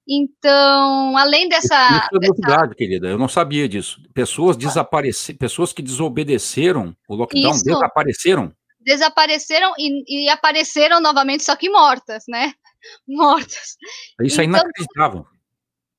[0.09, 1.87] Então, além dessa.
[1.99, 2.75] Isso é novidade, dessa...
[2.75, 3.09] querida.
[3.09, 4.01] Eu não sabia disso.
[4.15, 7.65] Pessoas desapareceram, pessoas que desobedeceram o lockdown Isso.
[7.65, 8.53] desapareceram.
[8.89, 12.55] Desapareceram e, e, apareceram novamente, só que mortas, né?
[13.07, 13.77] Mortas.
[14.23, 15.27] Isso é então, é inacreditável.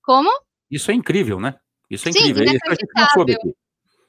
[0.02, 0.32] Como?
[0.72, 1.54] Isso é incrível, né?
[1.88, 2.44] Isso é Sim, incrível.
[2.44, 3.38] Inacreditável.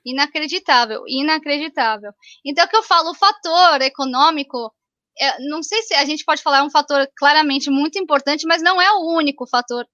[0.02, 2.12] Inacreditável, inacreditável.
[2.42, 4.72] Então, o que eu falo, o fator econômico,
[5.18, 8.62] é, não sei se a gente pode falar é um fator claramente muito importante, mas
[8.62, 9.86] não é o único fator,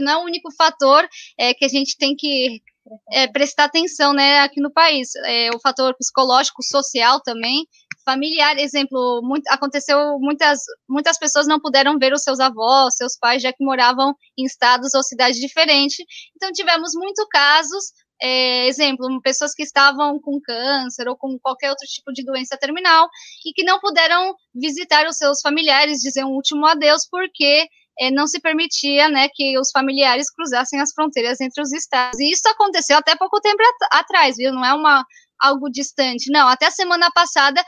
[0.00, 1.06] não é o único fator
[1.38, 2.62] é, que a gente tem que
[3.10, 5.14] é, prestar atenção, né, aqui no país.
[5.26, 7.66] É, o fator psicológico, social também,
[8.04, 13.42] familiar, exemplo, muito, aconteceu muitas muitas pessoas não puderam ver os seus avós, seus pais,
[13.42, 16.04] já que moravam em estados ou cidades diferentes.
[16.36, 17.84] Então tivemos muitos casos,
[18.20, 23.08] é, exemplo, pessoas que estavam com câncer ou com qualquer outro tipo de doença terminal
[23.44, 27.66] e que não puderam visitar os seus familiares, dizer um último adeus, porque
[27.98, 32.18] é, não se permitia né, que os familiares cruzassem as fronteiras entre os estados.
[32.20, 34.52] E isso aconteceu até pouco tempo at atrás, viu?
[34.52, 35.04] Não é uma,
[35.42, 36.30] algo distante.
[36.30, 37.62] Não, até semana passada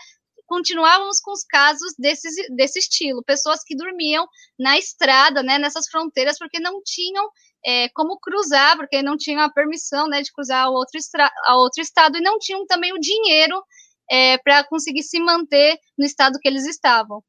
[0.47, 4.27] continuávamos com os casos desse, desse estilo, pessoas que dormiam
[4.59, 7.29] na estrada, né, nessas fronteiras, porque não tinham
[7.65, 10.99] é, como cruzar, porque não tinham a permissão né, de cruzar ao outro,
[11.47, 13.63] a outro estado e não tinham também o dinheiro
[14.11, 17.23] é, para conseguir se manter no estado que eles estavam.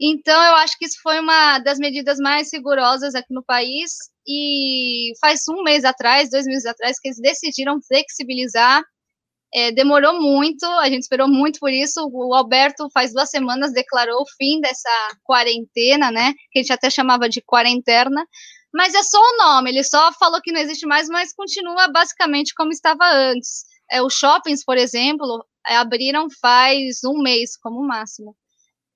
[0.00, 3.92] Então, eu acho que isso foi uma das medidas mais rigorosas aqui no país.
[4.28, 8.82] E faz um mês atrás, dois meses atrás, que eles decidiram flexibilizar
[9.54, 12.08] é, demorou muito, a gente esperou muito por isso.
[12.12, 14.90] O Alberto, faz duas semanas, declarou o fim dessa
[15.24, 16.34] quarentena, né?
[16.50, 18.26] Que a gente até chamava de quarentena.
[18.74, 22.54] Mas é só o nome, ele só falou que não existe mais, mas continua basicamente
[22.54, 23.64] como estava antes.
[23.90, 28.36] É, os shoppings, por exemplo, é, abriram faz um mês, como máximo.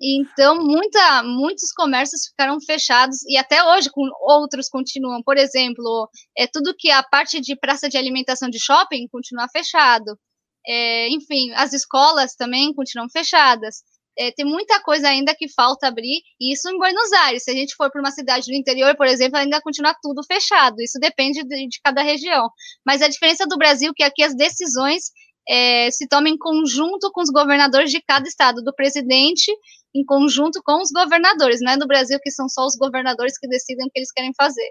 [0.02, 5.22] Então, muita, muitos comércios ficaram fechados e até hoje com outros continuam.
[5.22, 10.18] Por exemplo, é tudo que a parte de praça de alimentação de shopping continua fechado.
[10.66, 13.82] É, enfim, as escolas também continuam fechadas.
[14.18, 17.44] É, tem muita coisa ainda que falta abrir, e isso em Buenos Aires.
[17.44, 20.76] Se a gente for para uma cidade do interior, por exemplo, ainda continua tudo fechado.
[20.80, 22.50] Isso depende de, de cada região.
[22.84, 25.04] Mas a diferença do Brasil é que aqui as decisões
[25.48, 29.50] é, se tomam em conjunto com os governadores de cada estado, do presidente
[29.94, 31.60] em conjunto com os governadores.
[31.60, 34.32] Não é no Brasil que são só os governadores que decidem o que eles querem
[34.36, 34.70] fazer.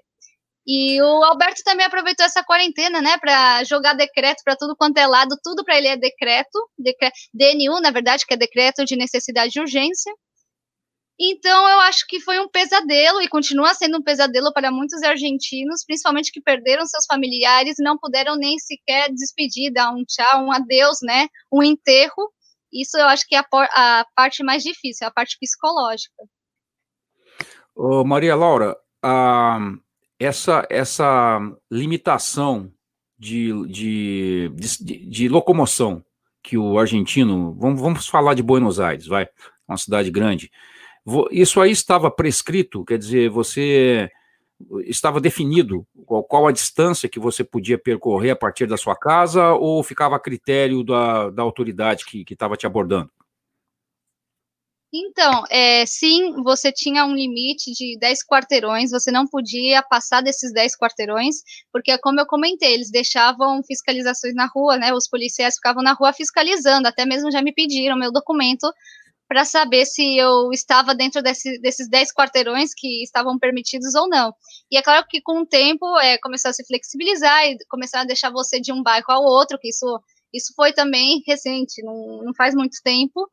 [0.71, 5.08] E o Alberto também aproveitou essa quarentena, né, para jogar decreto para tudo quanto é
[5.08, 9.51] lado, tudo para ele é decreto, decreto, DNU, na verdade, que é decreto de necessidade
[9.51, 10.13] de urgência.
[11.19, 15.84] Então, eu acho que foi um pesadelo e continua sendo um pesadelo para muitos argentinos,
[15.84, 20.99] principalmente que perderam seus familiares, não puderam nem sequer despedir, dar um tchau, um adeus,
[21.01, 22.32] né, um enterro.
[22.71, 26.23] Isso eu acho que é a, a parte mais difícil, a parte psicológica.
[27.75, 29.58] Ô, Maria Laura, a
[30.19, 31.39] essa, essa
[31.71, 32.71] limitação
[33.17, 36.03] de, de, de, de, locomoção
[36.43, 39.27] que o argentino, vamos, vamos falar de Buenos Aires, vai,
[39.67, 40.51] uma cidade grande,
[41.32, 44.10] isso aí estava prescrito, quer dizer, você
[44.86, 49.53] estava definido qual, qual, a distância que você podia percorrer a partir da sua casa
[49.53, 53.10] ou ficava a critério da, da autoridade que estava te abordando?
[54.91, 60.52] Então, é, sim, você tinha um limite de 10 quarteirões, você não podia passar desses
[60.52, 61.36] 10 quarteirões,
[61.71, 64.91] porque, como eu comentei, eles deixavam fiscalizações na rua, né?
[64.91, 68.67] Os policiais ficavam na rua fiscalizando, até mesmo já me pediram meu documento
[69.28, 74.34] para saber se eu estava dentro desse, desses 10 quarteirões que estavam permitidos ou não.
[74.71, 78.08] E é claro que com o tempo é, começou a se flexibilizar e começaram a
[78.08, 79.86] deixar você de um bairro ao outro, que isso,
[80.34, 83.30] isso foi também recente, não, não faz muito tempo.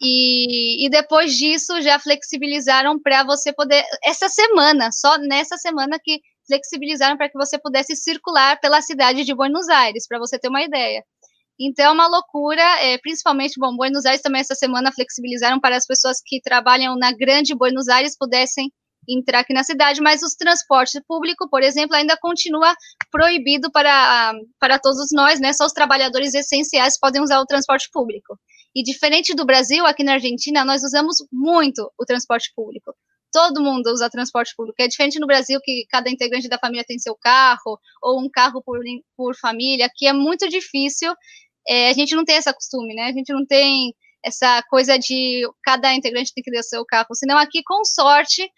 [0.00, 3.84] E, e depois disso já flexibilizaram para você poder.
[4.02, 9.34] Essa semana, só nessa semana que flexibilizaram para que você pudesse circular pela cidade de
[9.34, 11.04] Buenos Aires, para você ter uma ideia.
[11.60, 15.86] Então é uma loucura, é, principalmente, bom, Buenos Aires também essa semana flexibilizaram para as
[15.86, 18.72] pessoas que trabalham na grande Buenos Aires pudessem
[19.08, 22.74] entrar aqui na cidade, mas os transportes públicos, por exemplo, ainda continua
[23.10, 25.52] proibido para, para todos nós, né?
[25.52, 28.38] Só os trabalhadores essenciais podem usar o transporte público.
[28.74, 32.94] E diferente do Brasil, aqui na Argentina, nós usamos muito o transporte público
[33.32, 34.80] todo mundo usa transporte público.
[34.82, 38.62] É diferente no Brasil que cada integrante da família tem seu carro, ou um carro
[38.62, 38.80] por,
[39.16, 41.12] por família, que é muito difícil.
[41.68, 43.04] É, a gente não tem esse costume, né?
[43.04, 47.14] A gente não tem essa coisa de cada integrante tem que ter seu carro.
[47.14, 48.50] Senão aqui, com sorte,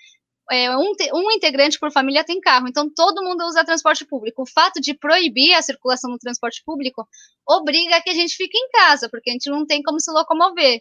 [0.51, 4.43] é, um, um, integrante por família tem carro, então todo mundo usa transporte público.
[4.43, 7.07] O fato de proibir a circulação no transporte público
[7.49, 10.81] obriga que a gente fique em casa, porque a gente não tem como se locomover.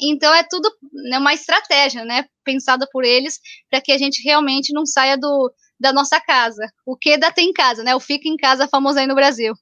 [0.00, 3.38] Então é tudo né, uma estratégia, né, pensada por eles
[3.70, 6.66] para que a gente realmente não saia do, da nossa casa.
[6.86, 7.94] O que dá tem em casa, né?
[7.94, 9.54] O fica em casa famoso aí no Brasil.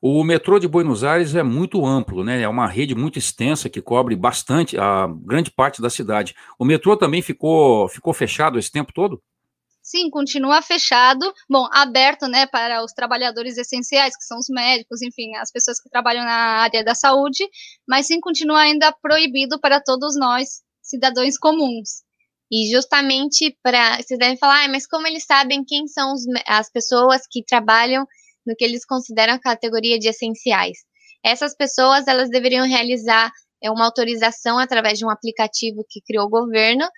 [0.00, 2.40] O metrô de Buenos Aires é muito amplo, né?
[2.40, 6.36] É uma rede muito extensa que cobre bastante a grande parte da cidade.
[6.56, 9.20] O metrô também ficou ficou fechado esse tempo todo?
[9.82, 11.32] Sim, continua fechado.
[11.50, 15.88] Bom, aberto, né, para os trabalhadores essenciais, que são os médicos, enfim, as pessoas que
[15.88, 17.48] trabalham na área da saúde,
[17.88, 22.02] mas sim continua ainda proibido para todos nós, cidadãos comuns.
[22.52, 23.96] E justamente para.
[23.96, 28.06] Vocês devem falar, ah, mas como eles sabem quem são os, as pessoas que trabalham
[28.48, 30.78] no que eles consideram a categoria de essenciais?
[31.22, 33.30] Essas pessoas, elas deveriam realizar
[33.62, 36.88] é, uma autorização através de um aplicativo que criou o governo,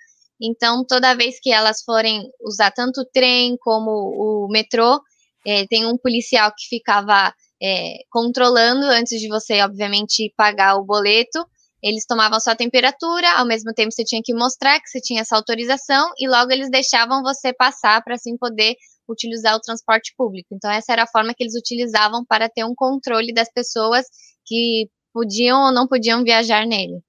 [0.41, 4.99] então, toda vez que elas forem usar tanto o trem como o metrô,
[5.45, 11.45] é, tem um policial que ficava é, controlando antes de você, obviamente, pagar o boleto.
[11.83, 15.35] Eles tomavam sua temperatura, ao mesmo tempo você tinha que mostrar que você tinha essa
[15.35, 18.75] autorização e logo eles deixavam você passar para assim poder
[19.07, 20.49] utilizar o transporte público.
[20.53, 24.05] Então, essa era a forma que eles utilizavam para ter um controle das pessoas
[24.45, 27.01] que podiam ou não podiam viajar nele.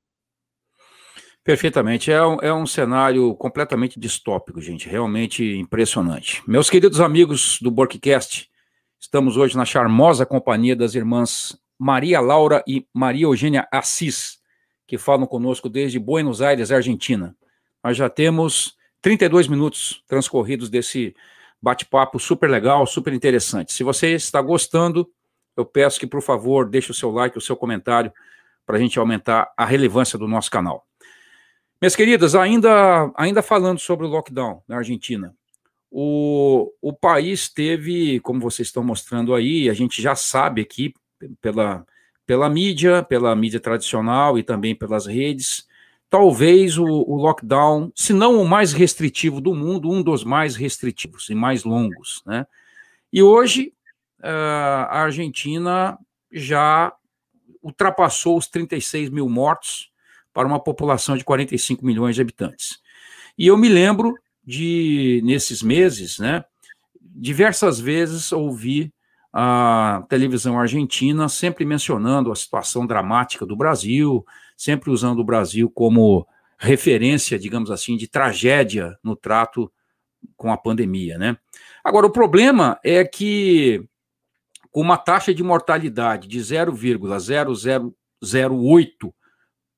[1.45, 2.11] Perfeitamente.
[2.11, 4.89] É um, é um cenário completamente distópico, gente.
[4.89, 6.43] Realmente impressionante.
[6.47, 8.49] Meus queridos amigos do Borkcast,
[8.99, 14.39] estamos hoje na charmosa companhia das irmãs Maria Laura e Maria Eugênia Assis,
[14.87, 17.37] que falam conosco desde Buenos Aires, Argentina.
[17.83, 21.13] Nós já temos 32 minutos transcorridos desse
[21.63, 23.73] bate-papo super legal, super interessante.
[23.73, 25.09] Se você está gostando,
[25.57, 28.13] eu peço que, por favor, deixe o seu like, o seu comentário,
[28.67, 30.87] para a gente aumentar a relevância do nosso canal.
[31.81, 35.35] Minhas queridas, ainda, ainda falando sobre o lockdown na Argentina,
[35.91, 40.95] o, o país teve, como vocês estão mostrando aí, a gente já sabe aqui
[41.41, 41.85] pela,
[42.27, 45.67] pela mídia, pela mídia tradicional e também pelas redes,
[46.13, 51.31] talvez o, o, lockdown, se não o mais restritivo do mundo, um dos mais restritivos
[51.31, 52.47] e mais longos, né?
[53.11, 53.73] E hoje
[54.21, 55.99] uh, a Argentina
[56.31, 56.93] já
[57.63, 59.91] ultrapassou os 36 mil mortos,
[60.35, 62.79] para uma população de 45 milhões de habitantes.
[63.39, 66.45] E eu me lembro de, nesses meses, né,
[67.01, 68.93] diversas vezes ouvi
[69.33, 74.25] a televisão argentina sempre mencionando a situação dramática do Brasil,
[74.63, 76.25] sempre usando o Brasil como
[76.57, 79.69] referência, digamos assim, de tragédia no trato
[80.37, 81.37] com a pandemia, né?
[81.83, 83.85] Agora, o problema é que
[84.71, 89.13] com uma taxa de mortalidade de 0,0008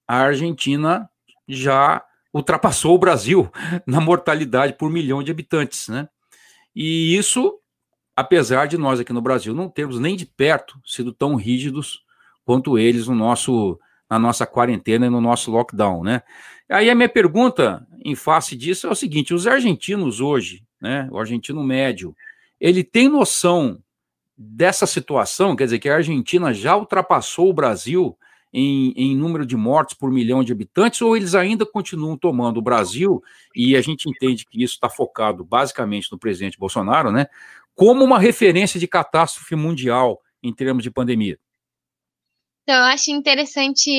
[0.07, 1.09] a Argentina
[1.49, 3.51] já ultrapassou o Brasil
[3.87, 6.11] na mortalidade por milhão de habitantes, né?
[6.77, 7.59] E isso,
[8.15, 12.05] apesar de nós aqui no Brasil não termos nem de perto sido tão rígidos
[12.45, 13.81] quanto eles no nosso,
[14.11, 16.23] na nossa quarentena e no nosso lockdown, né?
[16.69, 21.19] Aí a minha pergunta em face disso é o seguinte: os argentinos hoje, né, o
[21.19, 22.15] argentino médio,
[22.61, 23.79] ele tem noção
[24.37, 28.17] dessa situação, quer dizer, que a Argentina já ultrapassou o Brasil
[28.53, 32.63] em, em, número de mortes por milhão de habitantes, ou eles ainda continuam tomando o
[32.63, 33.23] Brasil,
[33.55, 37.27] e a gente entende que isso está focado basicamente no presidente Bolsonaro, né,
[37.75, 41.39] como uma referência de catástrofe mundial em termos de pandemia?
[42.65, 43.91] Então, eu acho interessante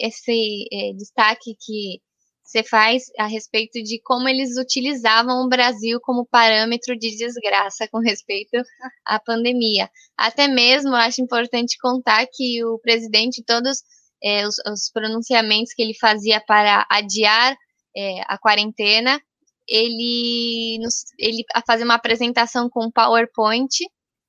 [0.00, 2.00] esse é, destaque que
[2.44, 7.98] você faz a respeito de como eles utilizavam o Brasil como parâmetro de desgraça com
[7.98, 8.62] respeito
[9.04, 9.90] à pandemia.
[10.16, 13.78] Até mesmo, eu acho importante contar que o presidente, todos
[14.22, 17.56] é, os, os, pronunciamentos que ele fazia para adiar
[17.96, 19.20] é, a quarentena,
[19.66, 20.78] ele,
[21.18, 23.68] ele fazia uma apresentação com PowerPoint,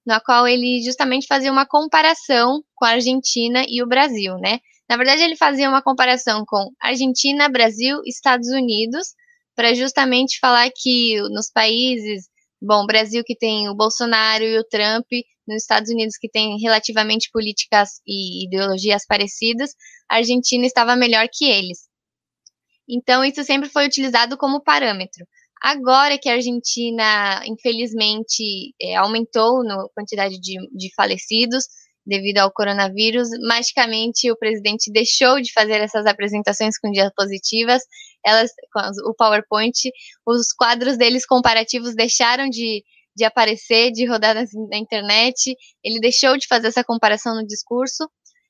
[0.06, 4.60] na qual ele justamente fazia uma comparação com a Argentina e o Brasil, né?
[4.90, 9.14] Na verdade, ele fazia uma comparação com Argentina, Brasil, Estados Unidos,
[9.56, 12.28] para justamente falar que nos países,
[12.62, 15.08] bom, Brasil que tem o Bolsonaro e o Trump,
[15.48, 19.74] nos Estados Unidos que tem relativamente políticas e ideologias parecidas,
[20.10, 21.88] a Argentina estava melhor que eles.
[22.88, 25.26] Então, isso sempre foi utilizado como parâmetro.
[25.64, 31.66] Agora que a Argentina, infelizmente, é, aumentou a quantidade de, de falecidos,
[32.06, 37.82] devido ao coronavírus, magicamente o presidente deixou de fazer essas apresentações com diapositivas,
[38.26, 38.52] elas,
[39.06, 39.90] o PowerPoint,
[40.28, 42.84] os quadros deles comparativos deixaram de,
[43.16, 48.10] de aparecer, de rodar na, na internet, ele deixou de fazer essa comparação no discurso.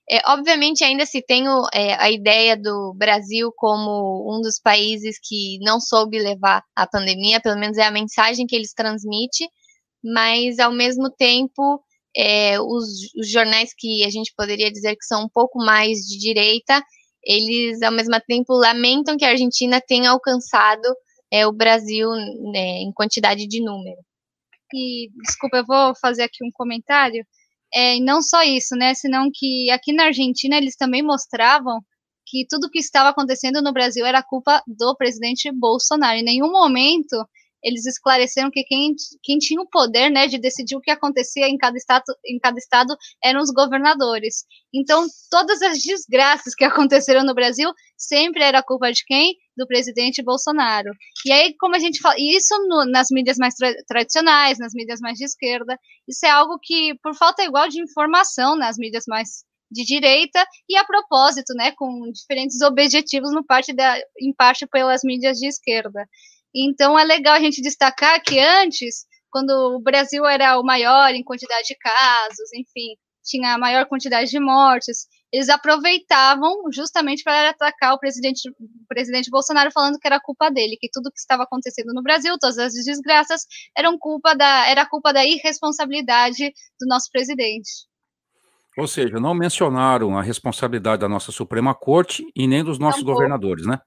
[0.09, 5.17] É, obviamente, ainda se tem o, é, a ideia do Brasil como um dos países
[5.21, 9.47] que não soube levar a pandemia, pelo menos é a mensagem que eles transmitem,
[10.03, 11.81] mas ao mesmo tempo
[12.15, 12.83] é, os,
[13.17, 16.81] os, jornais que a gente poderia dizer que são um pouco mais de direita,
[17.23, 20.87] eles ao mesmo tempo lamentam que a Argentina tenha alcançado
[21.31, 22.09] é, o Brasil
[22.51, 23.97] né, em quantidade de número.
[24.73, 27.25] E desculpa, eu vou fazer aqui um comentário.
[27.74, 28.93] É, e não só isso, né?
[28.93, 31.82] Senão que aqui na Argentina eles também mostravam
[32.26, 36.17] que tudo que estava acontecendo no Brasil era culpa do presidente Bolsonaro.
[36.17, 37.17] Em nenhum momento
[37.64, 38.93] eles esclareceram que quem,
[39.24, 42.57] quem tinha o poder né, de decidir o que acontecia em cada, estado, em cada
[42.57, 44.45] estado eram os governadores.
[44.74, 49.36] Então, todas as desgraças que aconteceram no Brasil sempre era culpa de quem?
[49.55, 50.91] Do presidente Bolsonaro.
[51.26, 54.99] E aí, como a gente fala, isso no, nas mídias mais tra tradicionais, nas mídias
[54.99, 59.43] mais de esquerda, isso é algo que, por falta igual de informação nas mídias mais
[59.74, 65.01] de direita e a propósito, né, com diferentes objetivos no parte da, em parte pelas
[65.03, 66.07] mídias de esquerda.
[66.55, 71.23] Então é legal a gente destacar que antes, quando o Brasil era o maior em
[71.23, 77.93] quantidade de casos, enfim, tinha a maior quantidade de mortes, eles aproveitavam justamente para atacar
[77.93, 81.91] o presidente, o presidente Bolsonaro, falando que era culpa dele, que tudo que estava acontecendo
[81.93, 83.41] no Brasil, todas as desgraças,
[83.75, 87.87] eram culpa da, era culpa da irresponsabilidade do nosso presidente.
[88.77, 93.65] Ou seja, não mencionaram a responsabilidade da nossa Suprema Corte e nem dos nossos governadores,
[93.65, 93.79] né?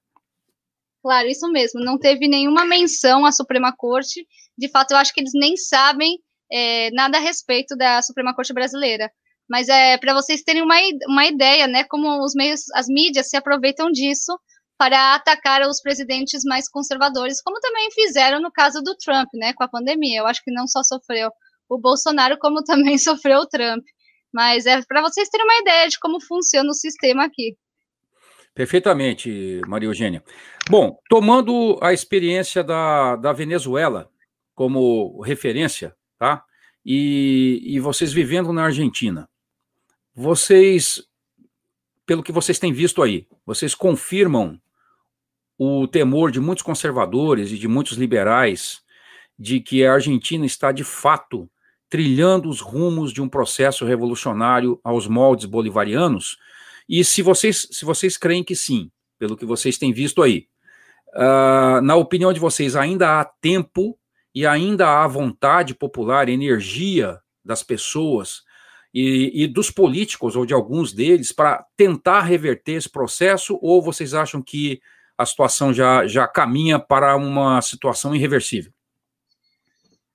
[1.06, 1.78] Claro, isso mesmo.
[1.84, 4.26] Não teve nenhuma menção à Suprema Corte.
[4.58, 6.18] De fato, eu acho que eles nem sabem
[6.50, 9.08] é, nada a respeito da Suprema Corte brasileira.
[9.48, 10.74] Mas é para vocês terem uma,
[11.06, 14.36] uma ideia, né, como os meios, as mídias se aproveitam disso
[14.76, 19.62] para atacar os presidentes mais conservadores, como também fizeram no caso do Trump, né, com
[19.62, 20.18] a pandemia.
[20.18, 21.30] Eu acho que não só sofreu
[21.68, 23.84] o Bolsonaro, como também sofreu o Trump.
[24.34, 27.56] Mas é para vocês terem uma ideia de como funciona o sistema aqui.
[28.56, 30.24] Perfeitamente, Maria Eugênia.
[30.68, 34.10] Bom, tomando a experiência da, da Venezuela
[34.52, 36.44] como referência, tá?
[36.84, 39.28] E, e vocês vivendo na Argentina,
[40.12, 41.02] vocês,
[42.04, 44.60] pelo que vocês têm visto aí, vocês confirmam
[45.56, 48.82] o temor de muitos conservadores e de muitos liberais
[49.38, 51.48] de que a Argentina está de fato
[51.88, 56.38] trilhando os rumos de um processo revolucionário aos moldes bolivarianos,
[56.88, 60.48] e se vocês, se vocês creem que sim, pelo que vocês têm visto aí,
[61.16, 63.98] uh, na opinião de vocês, ainda há tempo
[64.34, 68.42] e ainda há vontade popular, energia das pessoas
[68.92, 74.14] e, e dos políticos, ou de alguns deles, para tentar reverter esse processo, ou vocês
[74.14, 74.80] acham que
[75.18, 78.72] a situação já, já caminha para uma situação irreversível?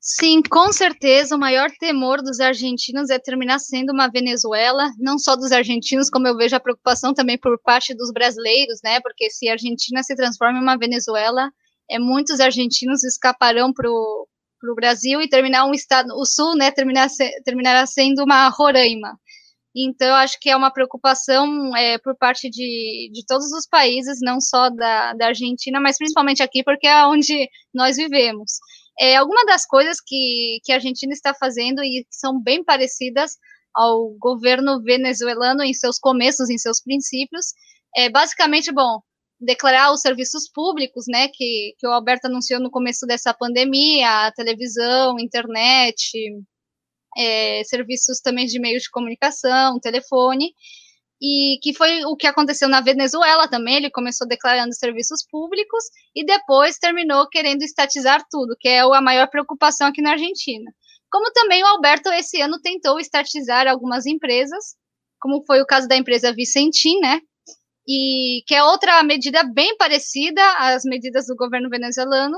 [0.04, 5.36] Sim, com certeza o maior temor dos argentinos é terminar sendo uma Venezuela, não só
[5.36, 9.00] dos argentinos, como eu vejo a preocupação também por parte dos brasileiros, né?
[9.02, 11.52] Porque se a Argentina se transforma em uma Venezuela,
[11.88, 14.28] é, muitos argentinos escaparão para o
[14.76, 16.72] Brasil e terminar um estado, o Sul, né?
[16.72, 17.08] Terminar,
[17.46, 19.20] terminará sendo uma Roraima.
[19.76, 24.42] Então, acho que é uma preocupação é, por parte de, de todos os países, não
[24.42, 28.54] só da, da Argentina, mas principalmente aqui, porque é onde nós vivemos.
[29.02, 33.32] É, alguma das coisas que, que a Argentina está fazendo e que são bem parecidas
[33.74, 37.48] ao governo venezuelano em seus começos, em seus princípios,
[37.96, 39.00] é basicamente, bom,
[39.40, 44.32] declarar os serviços públicos, né, que, que o Alberto anunciou no começo dessa pandemia, a
[44.34, 46.12] televisão, internet,
[47.18, 50.54] é, serviços também de meios de comunicação, telefone,
[51.22, 53.76] e que foi o que aconteceu na Venezuela também.
[53.76, 55.84] Ele começou declarando serviços públicos
[56.16, 60.72] e depois terminou querendo estatizar tudo, que é a maior preocupação aqui na Argentina.
[61.12, 64.76] Como também o Alberto esse ano tentou estatizar algumas empresas,
[65.20, 67.20] como foi o caso da empresa Vicentim, né,
[67.88, 72.38] e que é outra medida bem parecida às medidas do governo venezuelano.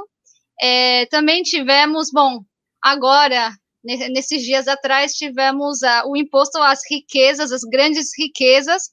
[0.61, 2.41] É, também tivemos, bom,
[2.81, 3.51] agora,
[3.83, 8.83] nesses dias atrás, tivemos a, o imposto às riquezas, às grandes riquezas,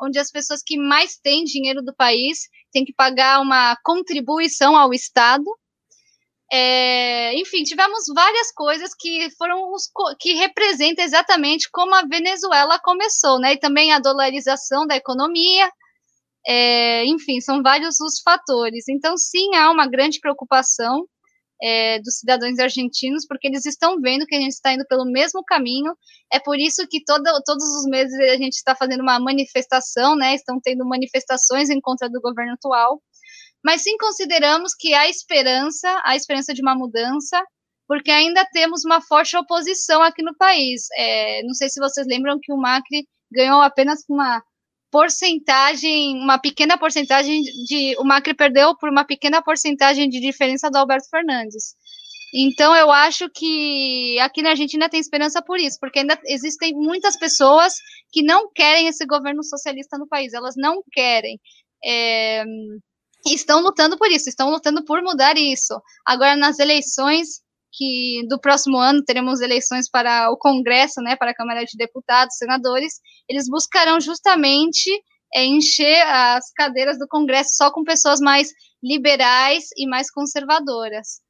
[0.00, 4.92] onde as pessoas que mais têm dinheiro do país têm que pagar uma contribuição ao
[4.92, 5.44] Estado.
[6.52, 9.90] É, enfim, tivemos várias coisas que foram os,
[10.20, 13.54] que representam exatamente como a Venezuela começou, né?
[13.54, 15.70] E também a dolarização da economia,
[16.46, 18.88] é, enfim, são vários os fatores.
[18.88, 21.08] Então, sim, há uma grande preocupação
[21.64, 25.42] é, dos cidadãos argentinos, porque eles estão vendo que a gente está indo pelo mesmo
[25.42, 25.96] caminho.
[26.30, 30.34] É por isso que todo, todos os meses a gente está fazendo uma manifestação, né?
[30.34, 33.02] Estão tendo manifestações em contra do governo atual.
[33.64, 37.42] Mas sim consideramos que há esperança, há esperança de uma mudança,
[37.88, 40.82] porque ainda temos uma forte oposição aqui no país.
[40.98, 44.42] É, não sei se vocês lembram que o Macri ganhou apenas uma
[44.94, 47.96] porcentagem, uma pequena porcentagem de.
[47.98, 51.74] O Macri perdeu por uma pequena porcentagem de diferença do Alberto Fernandes.
[52.32, 57.16] Então, eu acho que aqui na Argentina tem esperança por isso, porque ainda existem muitas
[57.18, 57.74] pessoas
[58.12, 61.40] que não querem esse governo socialista no país, elas não querem.
[61.84, 62.44] É,
[63.26, 65.74] estão lutando por isso, estão lutando por mudar isso.
[66.06, 67.40] Agora, nas eleições,
[67.76, 72.36] que do próximo ano teremos eleições para o Congresso, né, para a Câmara de Deputados,
[72.36, 72.94] senadores,
[73.28, 74.90] eles buscarão justamente
[75.34, 78.48] é, encher as cadeiras do Congresso só com pessoas mais
[78.82, 81.20] liberais e mais conservadoras.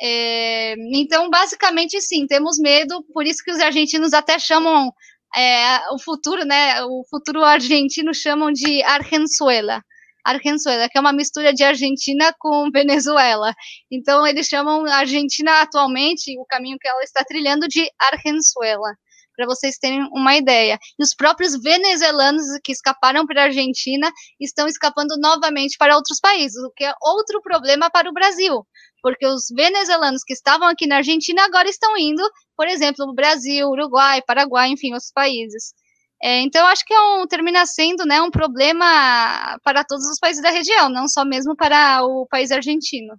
[0.00, 4.92] É, então, basicamente, sim, temos medo, por isso que os argentinos até chamam
[5.36, 9.82] é, o futuro, né, o futuro argentino chamam de Argenzuela,
[10.24, 13.52] Argenzuela, que é uma mistura de Argentina com Venezuela.
[13.90, 18.94] Então, eles chamam a Argentina atualmente, o caminho que ela está trilhando, de Argenzuela,
[19.36, 20.78] para vocês terem uma ideia.
[20.98, 24.10] E os próprios venezuelanos que escaparam para a Argentina
[24.40, 28.64] estão escapando novamente para outros países, o que é outro problema para o Brasil,
[29.02, 32.22] porque os venezuelanos que estavam aqui na Argentina agora estão indo,
[32.56, 35.74] por exemplo, no Brasil, Uruguai, Paraguai, enfim, outros países.
[36.22, 40.40] É, então, acho que é um, termina sendo né, um problema para todos os países
[40.40, 43.16] da região, não só mesmo para o país argentino.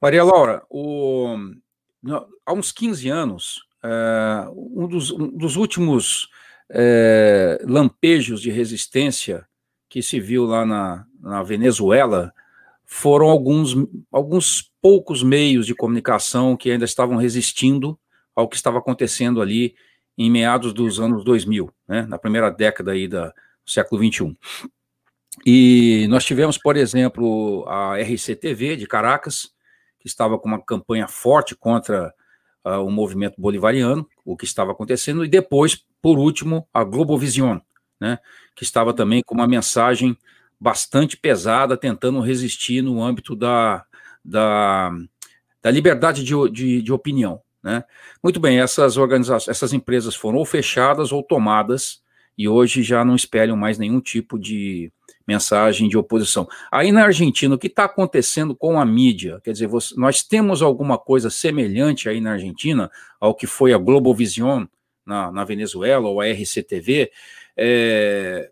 [0.00, 1.36] Maria Laura, o,
[2.46, 6.28] há uns 15 anos, é, um, dos, um, dos, últimos
[6.70, 9.46] é, lampejos de resistência
[9.86, 12.32] que se viu lá na, na Venezuela
[12.86, 13.74] foram alguns,
[14.10, 17.98] alguns poucos meios de comunicação que ainda estavam resistindo
[18.34, 19.74] ao que estava acontecendo ali
[20.16, 24.34] em meados dos anos 2000, né, na primeira década aí da, do século 21.
[25.44, 29.50] E nós tivemos, por exemplo, a RCTV de Caracas,
[29.98, 32.14] que estava com uma campanha forte contra
[32.64, 37.58] uh, o movimento bolivariano, o que estava acontecendo, e depois, por último, a Globovision,
[38.00, 38.18] né,
[38.54, 40.16] que estava também com uma mensagem
[40.60, 43.84] bastante pesada, tentando resistir no âmbito da,
[44.24, 44.90] da,
[45.60, 47.42] da liberdade de, de, de opinião.
[47.64, 47.82] Né?
[48.22, 52.02] Muito bem, essas organizações, essas empresas foram ou fechadas ou tomadas
[52.36, 54.92] e hoje já não espelham mais nenhum tipo de
[55.26, 56.46] mensagem de oposição.
[56.70, 59.40] Aí na Argentina, o que está acontecendo com a mídia?
[59.42, 63.78] Quer dizer, você, nós temos alguma coisa semelhante aí na Argentina ao que foi a
[63.78, 64.66] Globovision
[65.06, 67.10] na, na Venezuela ou a RCTV?
[67.56, 68.50] É,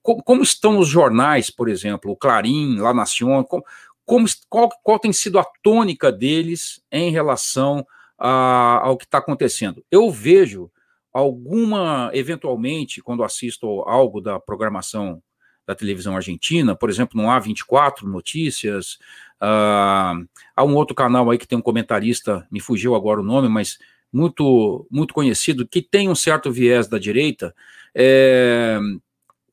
[0.00, 3.64] como, como, estão os jornais, por exemplo, o Clarim, La Nación, como,
[4.04, 7.84] como, qual, qual tem sido a tônica deles em relação
[8.24, 9.84] a, ao que está acontecendo.
[9.90, 10.70] Eu vejo
[11.12, 15.20] alguma, eventualmente, quando assisto algo da programação
[15.66, 18.94] da televisão argentina, por exemplo, no A24 Notícias,
[19.42, 20.24] uh,
[20.56, 23.78] há um outro canal aí que tem um comentarista, me fugiu agora o nome, mas
[24.12, 27.52] muito, muito conhecido, que tem um certo viés da direita.
[27.94, 28.78] É,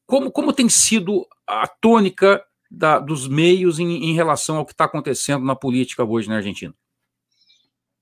[0.06, 4.86] como, como tem sido a tônica da, dos meios em, em relação ao que está
[4.86, 6.74] acontecendo na política hoje na Argentina?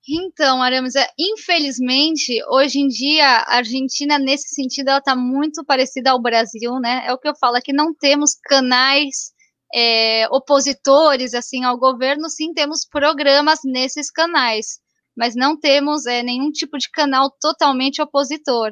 [0.10, 6.12] Então, Aramis, é, infelizmente, hoje em dia, a Argentina, nesse sentido, ela está muito parecida
[6.12, 7.04] ao Brasil, né?
[7.06, 9.34] É o que eu falo, aqui não temos canais
[9.76, 14.80] é, opositores, assim, ao governo, sim temos programas nesses canais,
[15.16, 18.72] mas não temos é, nenhum tipo de canal totalmente opositor.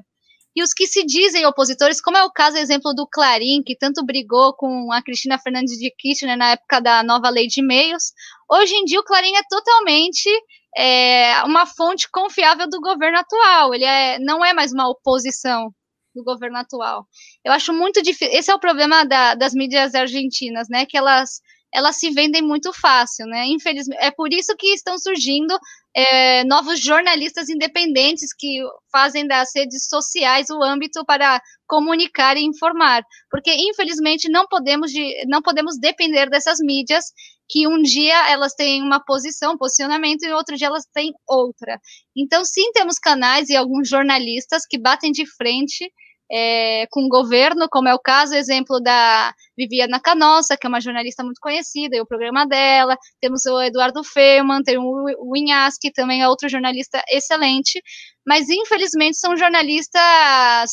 [0.55, 4.05] E os que se dizem opositores, como é o caso, exemplo, do Clarim, que tanto
[4.05, 8.13] brigou com a Cristina Fernandes de Kirchner na época da nova lei de e-mails,
[8.49, 10.29] hoje em dia o Clarim é totalmente
[10.77, 13.73] é, uma fonte confiável do governo atual.
[13.73, 15.71] Ele é, não é mais uma oposição
[16.13, 17.05] do governo atual.
[17.43, 18.37] Eu acho muito difícil.
[18.37, 20.85] Esse é o problema da, das mídias argentinas, né?
[20.85, 21.41] Que elas
[21.75, 23.45] elas se vendem muito fácil, né?
[23.47, 25.57] Infelizmente, é por isso que estão surgindo
[25.93, 28.61] é, novos jornalistas independentes que
[28.91, 35.25] fazem das redes sociais o âmbito para comunicar e informar, porque infelizmente não podemos, de,
[35.27, 37.05] não podemos depender dessas mídias
[37.47, 41.79] que um dia elas têm uma posição, um posicionamento e outro dia elas têm outra.
[42.15, 45.91] Então, sim, temos canais e alguns jornalistas que batem de frente
[46.31, 50.81] é, com o governo, como é o caso, exemplo da Viviana Canossa, que é uma
[50.81, 55.75] jornalista muito conhecida, e o programa dela, temos o Eduardo Feynman, tem o, o Inhas,
[55.79, 57.81] que também é outro jornalista excelente,
[58.25, 60.01] mas infelizmente são jornalistas,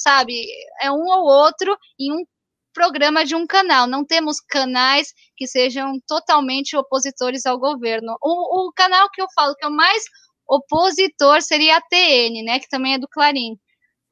[0.03, 0.47] sabe,
[0.81, 2.25] é um ou outro em um
[2.75, 8.17] programa de um canal, não temos canais que sejam totalmente opositores ao governo.
[8.23, 10.03] O, o canal que eu falo que é o mais
[10.49, 13.57] opositor seria a TN, né, que também é do Clarim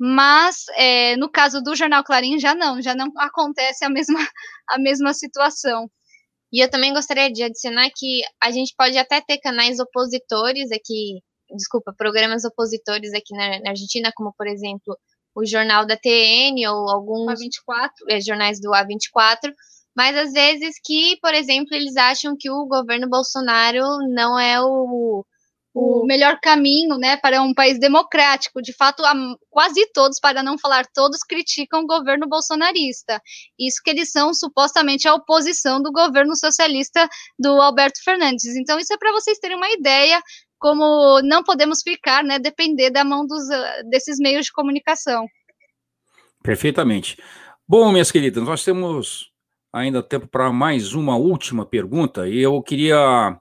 [0.01, 4.19] mas é, no caso do Jornal Clarim já não, já não acontece a mesma,
[4.67, 5.91] a mesma situação.
[6.51, 11.21] E eu também gostaria de adicionar que a gente pode até ter canais opositores aqui,
[11.55, 14.99] desculpa, programas opositores aqui na, na Argentina, como por exemplo
[15.35, 17.91] o jornal da TN ou alguns A24.
[18.09, 19.53] É, jornais do A24,
[19.95, 25.27] mas às vezes que, por exemplo, eles acham que o governo Bolsonaro não é o,
[25.73, 28.61] o melhor caminho, né, para um país democrático.
[28.61, 29.03] De fato,
[29.49, 33.21] quase todos, para não falar todos, criticam o governo bolsonarista.
[33.59, 37.09] Isso que eles são supostamente a oposição do governo socialista
[37.39, 38.57] do Alberto Fernandes.
[38.57, 40.21] Então, isso é para vocês terem uma ideia
[40.59, 43.43] como não podemos ficar, né, depender da mão dos,
[43.89, 45.27] desses meios de comunicação.
[46.43, 47.17] Perfeitamente.
[47.67, 49.31] Bom, minhas queridas, nós temos
[49.73, 53.39] ainda tempo para mais uma última pergunta e eu queria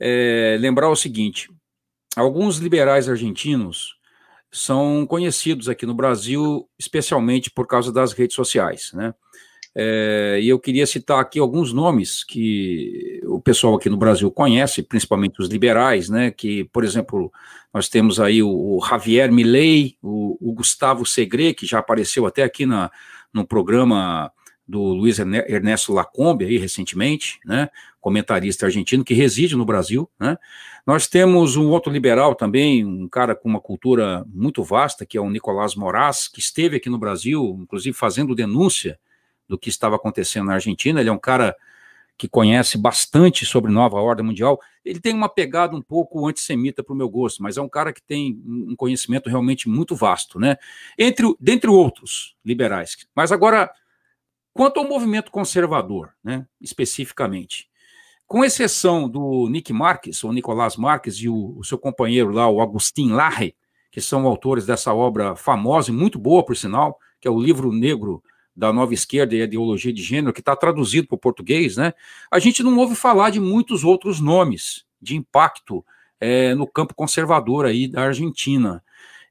[0.00, 1.48] é, lembrar o seguinte:
[2.18, 3.96] alguns liberais argentinos
[4.50, 9.14] são conhecidos aqui no Brasil, especialmente por causa das redes sociais, né?
[9.80, 14.82] É, e eu queria citar aqui alguns nomes que o pessoal aqui no Brasil conhece,
[14.82, 16.30] principalmente os liberais, né?
[16.30, 17.30] Que, por exemplo,
[17.72, 22.42] nós temos aí o, o Javier Milei, o, o, Gustavo Segre, que já apareceu até
[22.42, 22.90] aqui na,
[23.32, 24.32] no programa
[24.68, 30.36] do Luiz Ernesto Lacombe aí recentemente, né, comentarista argentino que reside no Brasil, né.
[30.86, 35.20] Nós temos um outro liberal também, um cara com uma cultura muito vasta, que é
[35.20, 38.98] o Nicolás Moraz, que esteve aqui no Brasil, inclusive fazendo denúncia
[39.46, 40.98] do que estava acontecendo na Argentina.
[40.98, 41.54] Ele é um cara
[42.16, 44.58] que conhece bastante sobre nova ordem mundial.
[44.82, 47.92] Ele tem uma pegada um pouco antissemita para o meu gosto, mas é um cara
[47.92, 50.56] que tem um conhecimento realmente muito vasto, né?
[50.98, 52.96] Entre, dentre outros liberais.
[53.14, 53.70] Mas agora
[54.58, 57.68] Quanto ao movimento conservador, né, especificamente,
[58.26, 62.60] com exceção do Nick Marques, ou Nicolás Marques, e o, o seu companheiro lá, o
[62.60, 63.54] Agustin Larre,
[63.88, 67.70] que são autores dessa obra famosa e muito boa, por sinal, que é o livro
[67.70, 68.20] negro
[68.52, 71.92] da nova esquerda e a ideologia de gênero, que está traduzido para o português, né?
[72.28, 75.86] A gente não ouve falar de muitos outros nomes de impacto
[76.18, 78.82] é, no campo conservador aí da Argentina.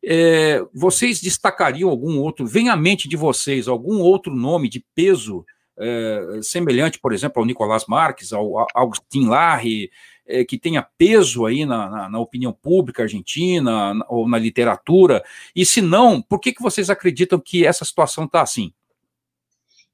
[0.03, 5.45] É, vocês destacariam algum outro, vem à mente de vocês algum outro nome de peso
[5.77, 9.91] é, semelhante, por exemplo, ao Nicolás Marques, ao, ao Agustin Larre,
[10.25, 15.23] é, que tenha peso aí na, na, na, opinião pública argentina ou na literatura?
[15.55, 18.73] E se não, por que, que vocês acreditam que essa situação está assim?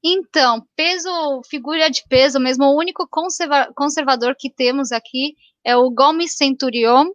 [0.02, 1.08] Então, peso,
[1.48, 5.34] figura de peso mesmo, o único conserva conservador que temos aqui
[5.64, 7.06] é o Gomes Centurion,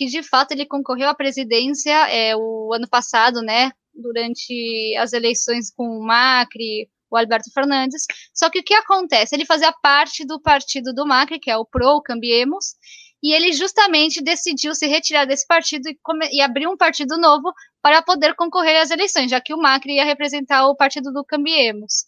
[0.00, 5.70] que de fato ele concorreu à presidência é, o ano passado, né, durante as eleições
[5.70, 8.06] com o Macri, o Alberto Fernandes.
[8.32, 9.36] Só que o que acontece?
[9.36, 12.76] Ele fazia parte do partido do Macri, que é o PRO, Cambiemos,
[13.22, 15.98] e ele justamente decidiu se retirar desse partido e,
[16.32, 20.04] e abrir um partido novo para poder concorrer às eleições, já que o Macri ia
[20.06, 22.06] representar o partido do Cambiemos.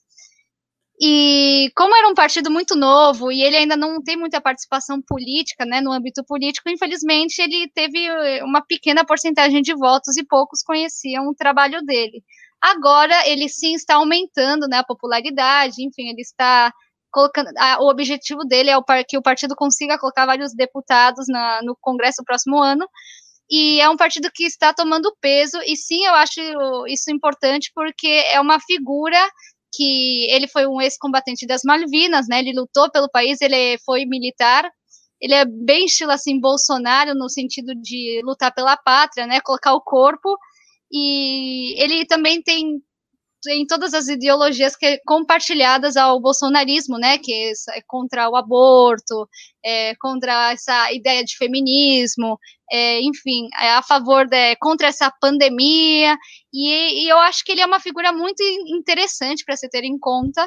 [1.04, 5.66] E como era um partido muito novo e ele ainda não tem muita participação política,
[5.66, 10.62] né, no âmbito político, infelizmente ele teve eh, uma pequena porcentagem de votos e poucos
[10.62, 12.22] conheciam o trabalho dele.
[12.60, 16.72] Agora ele sim está aumentando, né, a popularidade, enfim, ele está
[17.10, 21.62] colocando, a, o objetivo dele é o, que o partido consiga colocar vários deputados na,
[21.64, 22.86] no Congresso próximo ano,
[23.50, 26.40] e é um partido que está tomando peso, e sim, eu acho
[26.86, 29.18] isso importante, porque é uma figura
[29.72, 32.40] que ele foi um ex-combatente das Malvinas, né?
[32.40, 34.70] Ele lutou pelo país, ele foi militar.
[35.20, 39.40] Ele é bem estilo assim Bolsonaro no sentido de lutar pela pátria, né?
[39.40, 40.36] Colocar o corpo.
[40.92, 42.82] E ele também tem
[43.48, 49.28] em todas as ideologias que compartilhadas ao bolsonarismo, né, que é contra o aborto,
[49.64, 52.38] é, contra essa ideia de feminismo,
[52.70, 56.16] é, enfim, é a favor de, contra essa pandemia,
[56.52, 59.98] e, e, eu acho que ele é uma figura muito interessante para se ter em
[59.98, 60.46] conta,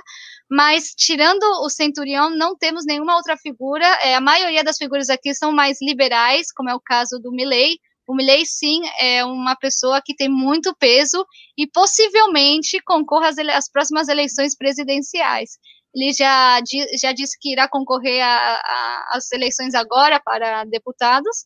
[0.49, 5.33] mas tirando o Centurião, não temos nenhuma outra figura, é, a maioria das figuras aqui
[5.33, 7.77] são mais liberais, como é o caso do Milley,
[8.07, 11.25] o Milley, sim, é uma pessoa que tem muito peso
[11.57, 15.57] e possivelmente concorra às, às próximas eleições presidenciais.
[15.93, 16.59] Ele já,
[16.99, 18.21] já disse que irá concorrer
[19.11, 21.45] às eleições agora para deputados,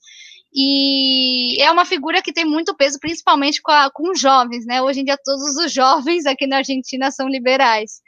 [0.54, 4.82] e é uma figura que tem muito peso, principalmente com, a, com jovens, né?
[4.82, 8.02] Hoje em dia, todos os jovens aqui na Argentina são liberais.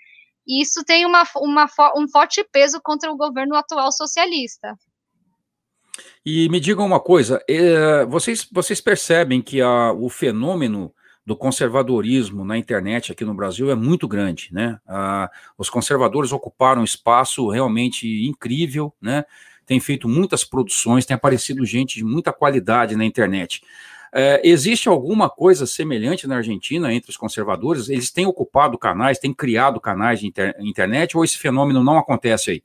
[0.47, 4.75] E isso tem uma, uma, um forte peso contra o governo atual socialista.
[6.25, 10.93] E me digam uma coisa, é, vocês, vocês percebem que a, o fenômeno
[11.25, 14.79] do conservadorismo na internet aqui no Brasil é muito grande, né?
[15.57, 19.23] os conservadores ocuparam um espaço realmente incrível, né?
[19.65, 23.61] Tem feito muitas produções, tem aparecido gente de muita qualidade na internet.
[24.13, 27.87] É, existe alguma coisa semelhante na Argentina entre os conservadores?
[27.87, 32.51] Eles têm ocupado canais, têm criado canais de inter internet ou esse fenômeno não acontece
[32.51, 32.63] aí?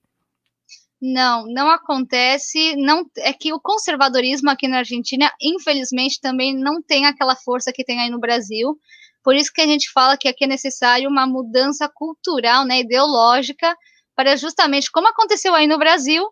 [1.08, 2.74] Não, não acontece.
[2.76, 7.84] Não é que o conservadorismo aqui na Argentina, infelizmente, também não tem aquela força que
[7.84, 8.76] tem aí no Brasil.
[9.22, 13.76] Por isso que a gente fala que aqui é necessário uma mudança cultural, né, ideológica,
[14.16, 16.24] para justamente como aconteceu aí no Brasil,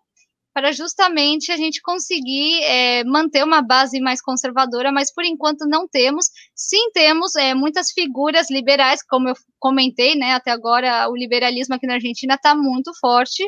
[0.52, 5.86] para justamente a gente conseguir é, manter uma base mais conservadora, mas por enquanto não
[5.86, 6.26] temos.
[6.54, 10.32] Sim, temos é, muitas figuras liberais, como eu comentei, né?
[10.32, 13.44] Até agora o liberalismo aqui na Argentina está muito forte.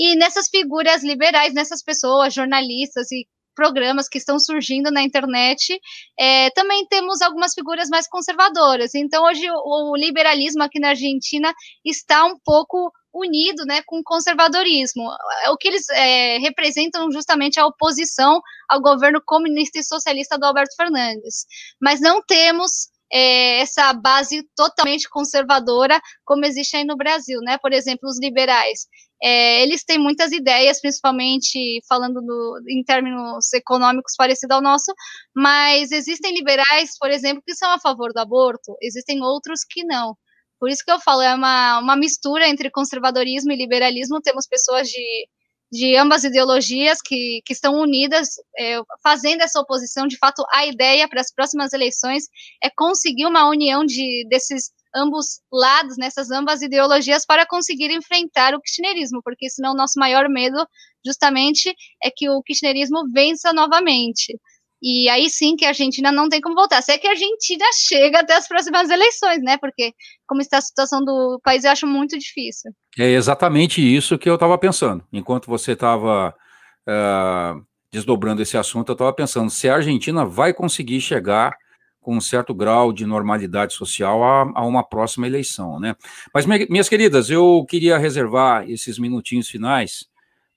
[0.00, 5.78] E nessas figuras liberais, nessas pessoas, jornalistas e programas que estão surgindo na internet,
[6.18, 8.94] é, também temos algumas figuras mais conservadoras.
[8.94, 11.52] Então, hoje, o, o liberalismo aqui na Argentina
[11.84, 15.02] está um pouco unido né, com o conservadorismo.
[15.50, 18.40] O que eles é, representam justamente a oposição
[18.70, 21.44] ao governo comunista e socialista do Alberto Fernandes.
[21.78, 27.58] Mas não temos é, essa base totalmente conservadora como existe aí no Brasil, né?
[27.58, 28.86] Por exemplo, os liberais.
[29.22, 34.92] É, eles têm muitas ideias, principalmente falando do, em termos econômicos parecido ao nosso,
[35.34, 40.16] mas existem liberais, por exemplo, que são a favor do aborto, existem outros que não.
[40.58, 44.20] Por isso que eu falo, é uma, uma mistura entre conservadorismo e liberalismo.
[44.20, 45.26] Temos pessoas de,
[45.70, 50.06] de ambas ideologias que, que estão unidas, é, fazendo essa oposição.
[50.06, 52.24] De fato, a ideia para as próximas eleições
[52.62, 58.60] é conseguir uma união de, desses ambos lados, nessas ambas ideologias, para conseguir enfrentar o
[58.60, 60.66] kirchnerismo, porque senão o nosso maior medo,
[61.06, 64.36] justamente, é que o kirchnerismo vença novamente.
[64.82, 66.80] E aí sim que a Argentina não tem como voltar.
[66.82, 69.56] Se é que a Argentina chega até as próximas eleições, né?
[69.58, 69.92] Porque
[70.26, 72.72] como está a situação do país, eu acho muito difícil.
[72.98, 75.04] É exatamente isso que eu estava pensando.
[75.12, 76.32] Enquanto você estava uh,
[76.88, 77.54] eh,
[77.92, 81.54] desdobrando esse assunto, eu estava pensando se a Argentina vai conseguir chegar
[82.00, 85.94] com um certo grau de normalidade social a, a uma próxima eleição, né?
[86.32, 90.09] Mas, minhas queridas, eu queria reservar esses minutinhos finais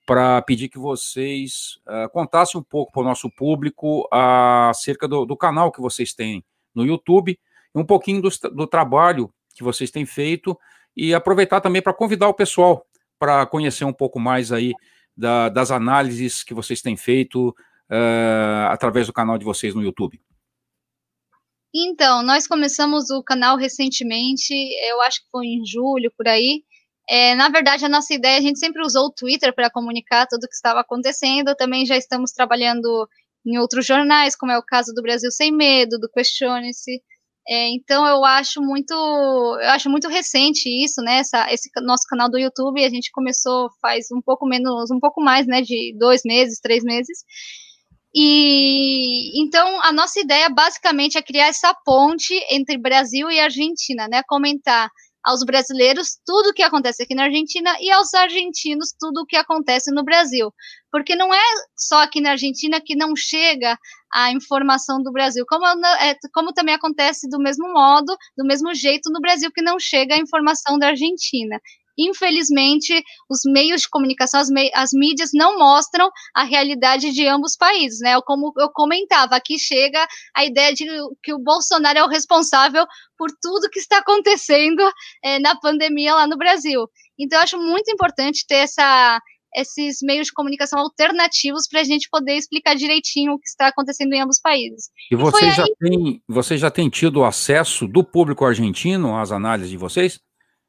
[0.06, 5.38] para pedir que vocês uh, contassem um pouco para o nosso público acerca do, do,
[5.38, 6.44] canal que vocês têm
[6.76, 7.40] no YouTube,
[7.74, 10.58] um pouquinho do, do trabalho que vocês têm feito
[10.96, 12.86] e aproveitar também para convidar o pessoal
[13.18, 14.74] para conhecer um pouco mais aí
[15.16, 20.20] da, das análises que vocês têm feito uh, através do canal de vocês no YouTube.
[21.74, 26.64] Então, nós começamos o canal recentemente, eu acho que foi em julho, por aí.
[27.10, 30.46] É, na verdade, a nossa ideia, a gente sempre usou o Twitter para comunicar tudo
[30.46, 31.56] o que estava acontecendo.
[31.56, 33.08] Também já estamos trabalhando
[33.46, 37.02] em outros jornais, como é o caso do Brasil Sem Medo, do Questione-se.
[37.48, 41.18] É, então eu acho muito, eu acho muito recente isso, né?
[41.18, 45.22] Essa, esse nosso canal do YouTube, a gente começou faz um pouco menos, um pouco
[45.22, 45.62] mais, né?
[45.62, 47.26] De dois meses, três meses.
[48.16, 54.22] E então a nossa ideia basicamente é criar essa ponte entre Brasil e Argentina, né?
[54.28, 54.90] Comentar
[55.24, 59.36] aos brasileiros tudo o que acontece aqui na Argentina e aos argentinos tudo o que
[59.36, 60.54] acontece no Brasil.
[60.92, 61.42] Porque não é
[61.78, 63.78] só aqui na Argentina que não chega
[64.14, 69.12] a informação do Brasil, como, é, como também acontece do mesmo modo, do mesmo jeito
[69.12, 71.60] no Brasil que não chega a informação da Argentina
[71.98, 78.00] infelizmente, os meios de comunicação, as, as, mídias não mostram a realidade de ambos países,
[78.00, 78.20] né?
[78.26, 80.86] Como eu comentava, aqui chega a ideia de
[81.22, 82.86] que o Bolsonaro é o responsável
[83.18, 84.82] por tudo que está acontecendo
[85.24, 86.88] é, na pandemia lá no Brasil.
[87.18, 89.20] Então, eu acho muito importante ter essa
[89.56, 94.14] esses meios de comunicação alternativos para a gente poder explicar direitinho o que está acontecendo
[94.14, 94.90] em ambos os países.
[95.12, 95.76] E você, já, aí...
[95.80, 100.20] tem, você já tem tido acesso do público argentino às análises de vocês?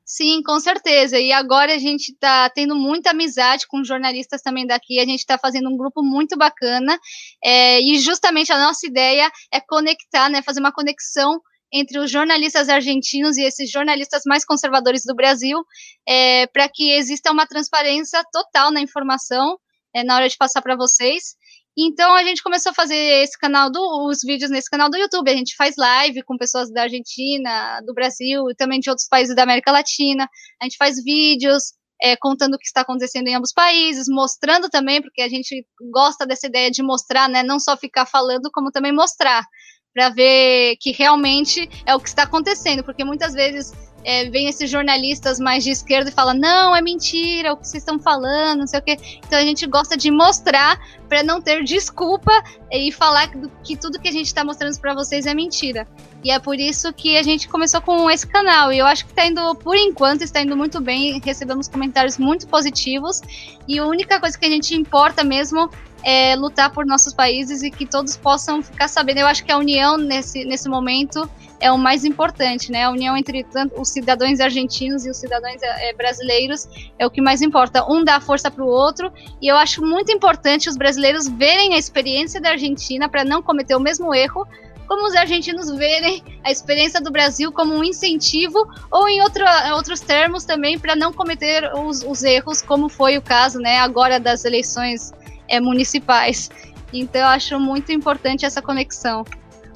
[0.06, 1.18] Sim, com certeza.
[1.18, 5.00] E agora a gente está tendo muita amizade com jornalistas também daqui.
[5.00, 6.98] A gente está fazendo um grupo muito bacana.
[7.42, 11.40] É, e justamente a nossa ideia é conectar, né, fazer uma conexão
[11.72, 15.58] entre os jornalistas argentinos e esses jornalistas mais conservadores do Brasil,
[16.06, 19.58] é, para que exista uma transparência total na informação
[19.94, 21.34] é, na hora de passar para vocês.
[21.76, 25.30] Então a gente começou a fazer esse canal do, os vídeos nesse canal do YouTube.
[25.30, 29.34] A gente faz live com pessoas da Argentina, do Brasil e também de outros países
[29.34, 30.28] da América Latina.
[30.60, 35.02] A gente faz vídeos é, contando o que está acontecendo em ambos países, mostrando também,
[35.02, 37.42] porque a gente gosta dessa ideia de mostrar, né?
[37.42, 39.44] Não só ficar falando, como também mostrar
[39.92, 43.72] para ver que realmente é o que está acontecendo, porque muitas vezes
[44.04, 47.82] é, vem esses jornalistas mais de esquerda e fala não, é mentira o que vocês
[47.82, 48.96] estão falando, não sei o quê.
[49.26, 50.78] Então a gente gosta de mostrar
[51.08, 52.32] para não ter desculpa
[52.70, 53.30] e falar
[53.62, 55.86] que tudo que a gente está mostrando para vocês é mentira.
[56.22, 58.72] E é por isso que a gente começou com esse canal.
[58.72, 61.20] E eu acho que está indo, por enquanto, está indo muito bem.
[61.22, 63.20] Recebemos comentários muito positivos.
[63.68, 65.70] E a única coisa que a gente importa mesmo
[66.04, 69.20] é, lutar por nossos países e que todos possam ficar sabendo.
[69.20, 71.28] Eu acho que a união nesse, nesse momento
[71.60, 72.84] é o mais importante, né?
[72.84, 77.22] A união entre tanto, os cidadãos argentinos e os cidadãos é, brasileiros é o que
[77.22, 77.90] mais importa.
[77.90, 81.78] Um dá força para o outro e eu acho muito importante os brasileiros verem a
[81.78, 84.46] experiência da Argentina para não cometer o mesmo erro
[84.86, 89.42] como os argentinos verem a experiência do Brasil como um incentivo, ou em outro,
[89.74, 94.20] outros termos também, para não cometer os, os, erros, como foi o caso né, agora
[94.20, 95.10] das eleições
[95.48, 96.50] é, municipais.
[96.92, 99.24] Então eu acho muito importante essa conexão.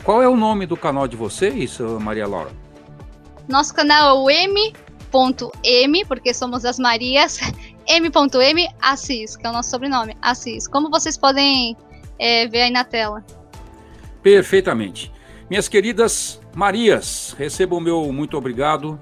[0.05, 2.51] Qual é o nome do canal de vocês, Maria Laura?
[3.49, 7.39] Nosso canal é o M.M, porque somos as Marias,
[7.89, 10.69] M.M Assis, que é o nosso sobrenome, Assis.
[10.69, 11.77] Como vocês podem
[12.19, 13.25] é, ver aí na tela.
[14.23, 15.13] Perfeitamente.
[15.49, 18.99] Minhas queridas Marias, receba o meu muito obrigado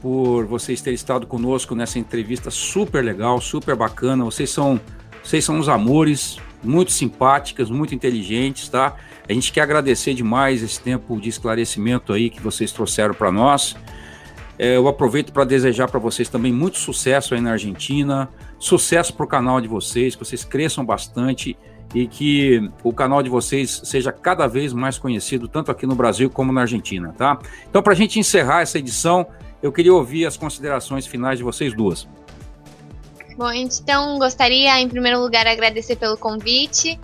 [0.00, 4.24] por vocês terem estado conosco nessa entrevista super legal, super bacana.
[4.24, 4.80] Vocês são
[5.22, 8.96] vocês são uns amores, muito simpáticas, muito inteligentes, tá?
[9.28, 13.76] A gente quer agradecer demais esse tempo de esclarecimento aí que vocês trouxeram para nós.
[14.58, 19.24] É, eu aproveito para desejar para vocês também muito sucesso aí na Argentina, sucesso para
[19.24, 21.56] o canal de vocês, que vocês cresçam bastante
[21.94, 26.30] e que o canal de vocês seja cada vez mais conhecido, tanto aqui no Brasil
[26.30, 27.38] como na Argentina, tá?
[27.68, 29.26] Então, para a gente encerrar essa edição,
[29.62, 32.08] eu queria ouvir as considerações finais de vocês duas.
[33.36, 36.98] Bom, então gostaria, em primeiro lugar, agradecer pelo convite,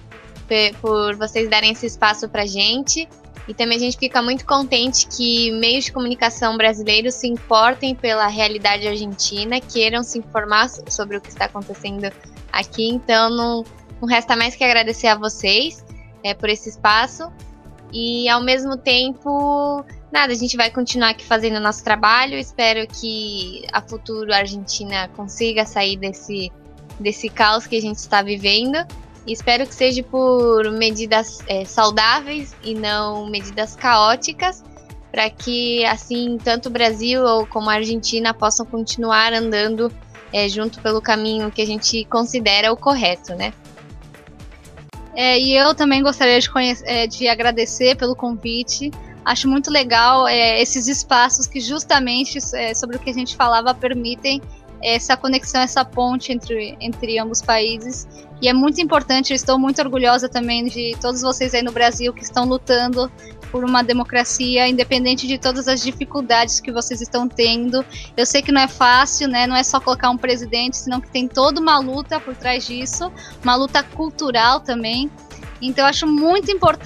[0.81, 3.09] por vocês darem esse espaço para gente.
[3.47, 8.27] E também a gente fica muito contente que meios de comunicação brasileiros se importem pela
[8.27, 12.13] realidade argentina, queiram se informar sobre o que está acontecendo
[12.53, 12.87] aqui.
[12.91, 13.65] Então, não,
[14.03, 15.83] não resta mais que agradecer a vocês
[16.23, 17.33] é, por esse espaço.
[17.91, 22.39] E, ao mesmo tempo, nada, a gente vai continuar aqui fazendo o nosso trabalho.
[22.39, 26.51] Espero que a futuro Argentina consiga sair desse,
[26.99, 28.79] desse caos que a gente está vivendo.
[29.27, 34.65] E espero que seja por medidas é, saudáveis e não medidas caóticas,
[35.11, 39.93] para que assim tanto o Brasil como a Argentina possam continuar andando
[40.33, 43.53] é, junto pelo caminho que a gente considera o correto, né?
[45.15, 46.49] É, e eu também gostaria de,
[46.85, 48.91] é, de agradecer pelo convite.
[49.29, 53.75] Acho muito legal é, esses espaços que justamente é, sobre o que a gente falava
[53.75, 54.41] permitem
[54.83, 58.09] essa conexão, essa ponte entre, entre ambos países.
[58.41, 62.23] E é muito importante, estou muito orgulhosa também de todos vocês aí no Brasil que
[62.23, 63.13] estão lutando
[63.53, 67.85] por uma democracia, independente de todas as dificuldades que vocês estão tendo.
[68.17, 69.47] Eu sei que não é fácil, né?
[69.47, 73.13] Não é só colocar um presidente, senão que tem toda uma luta por trás disso,
[73.43, 75.11] uma luta cultural também.
[75.61, 76.79] Então eu acho muito importante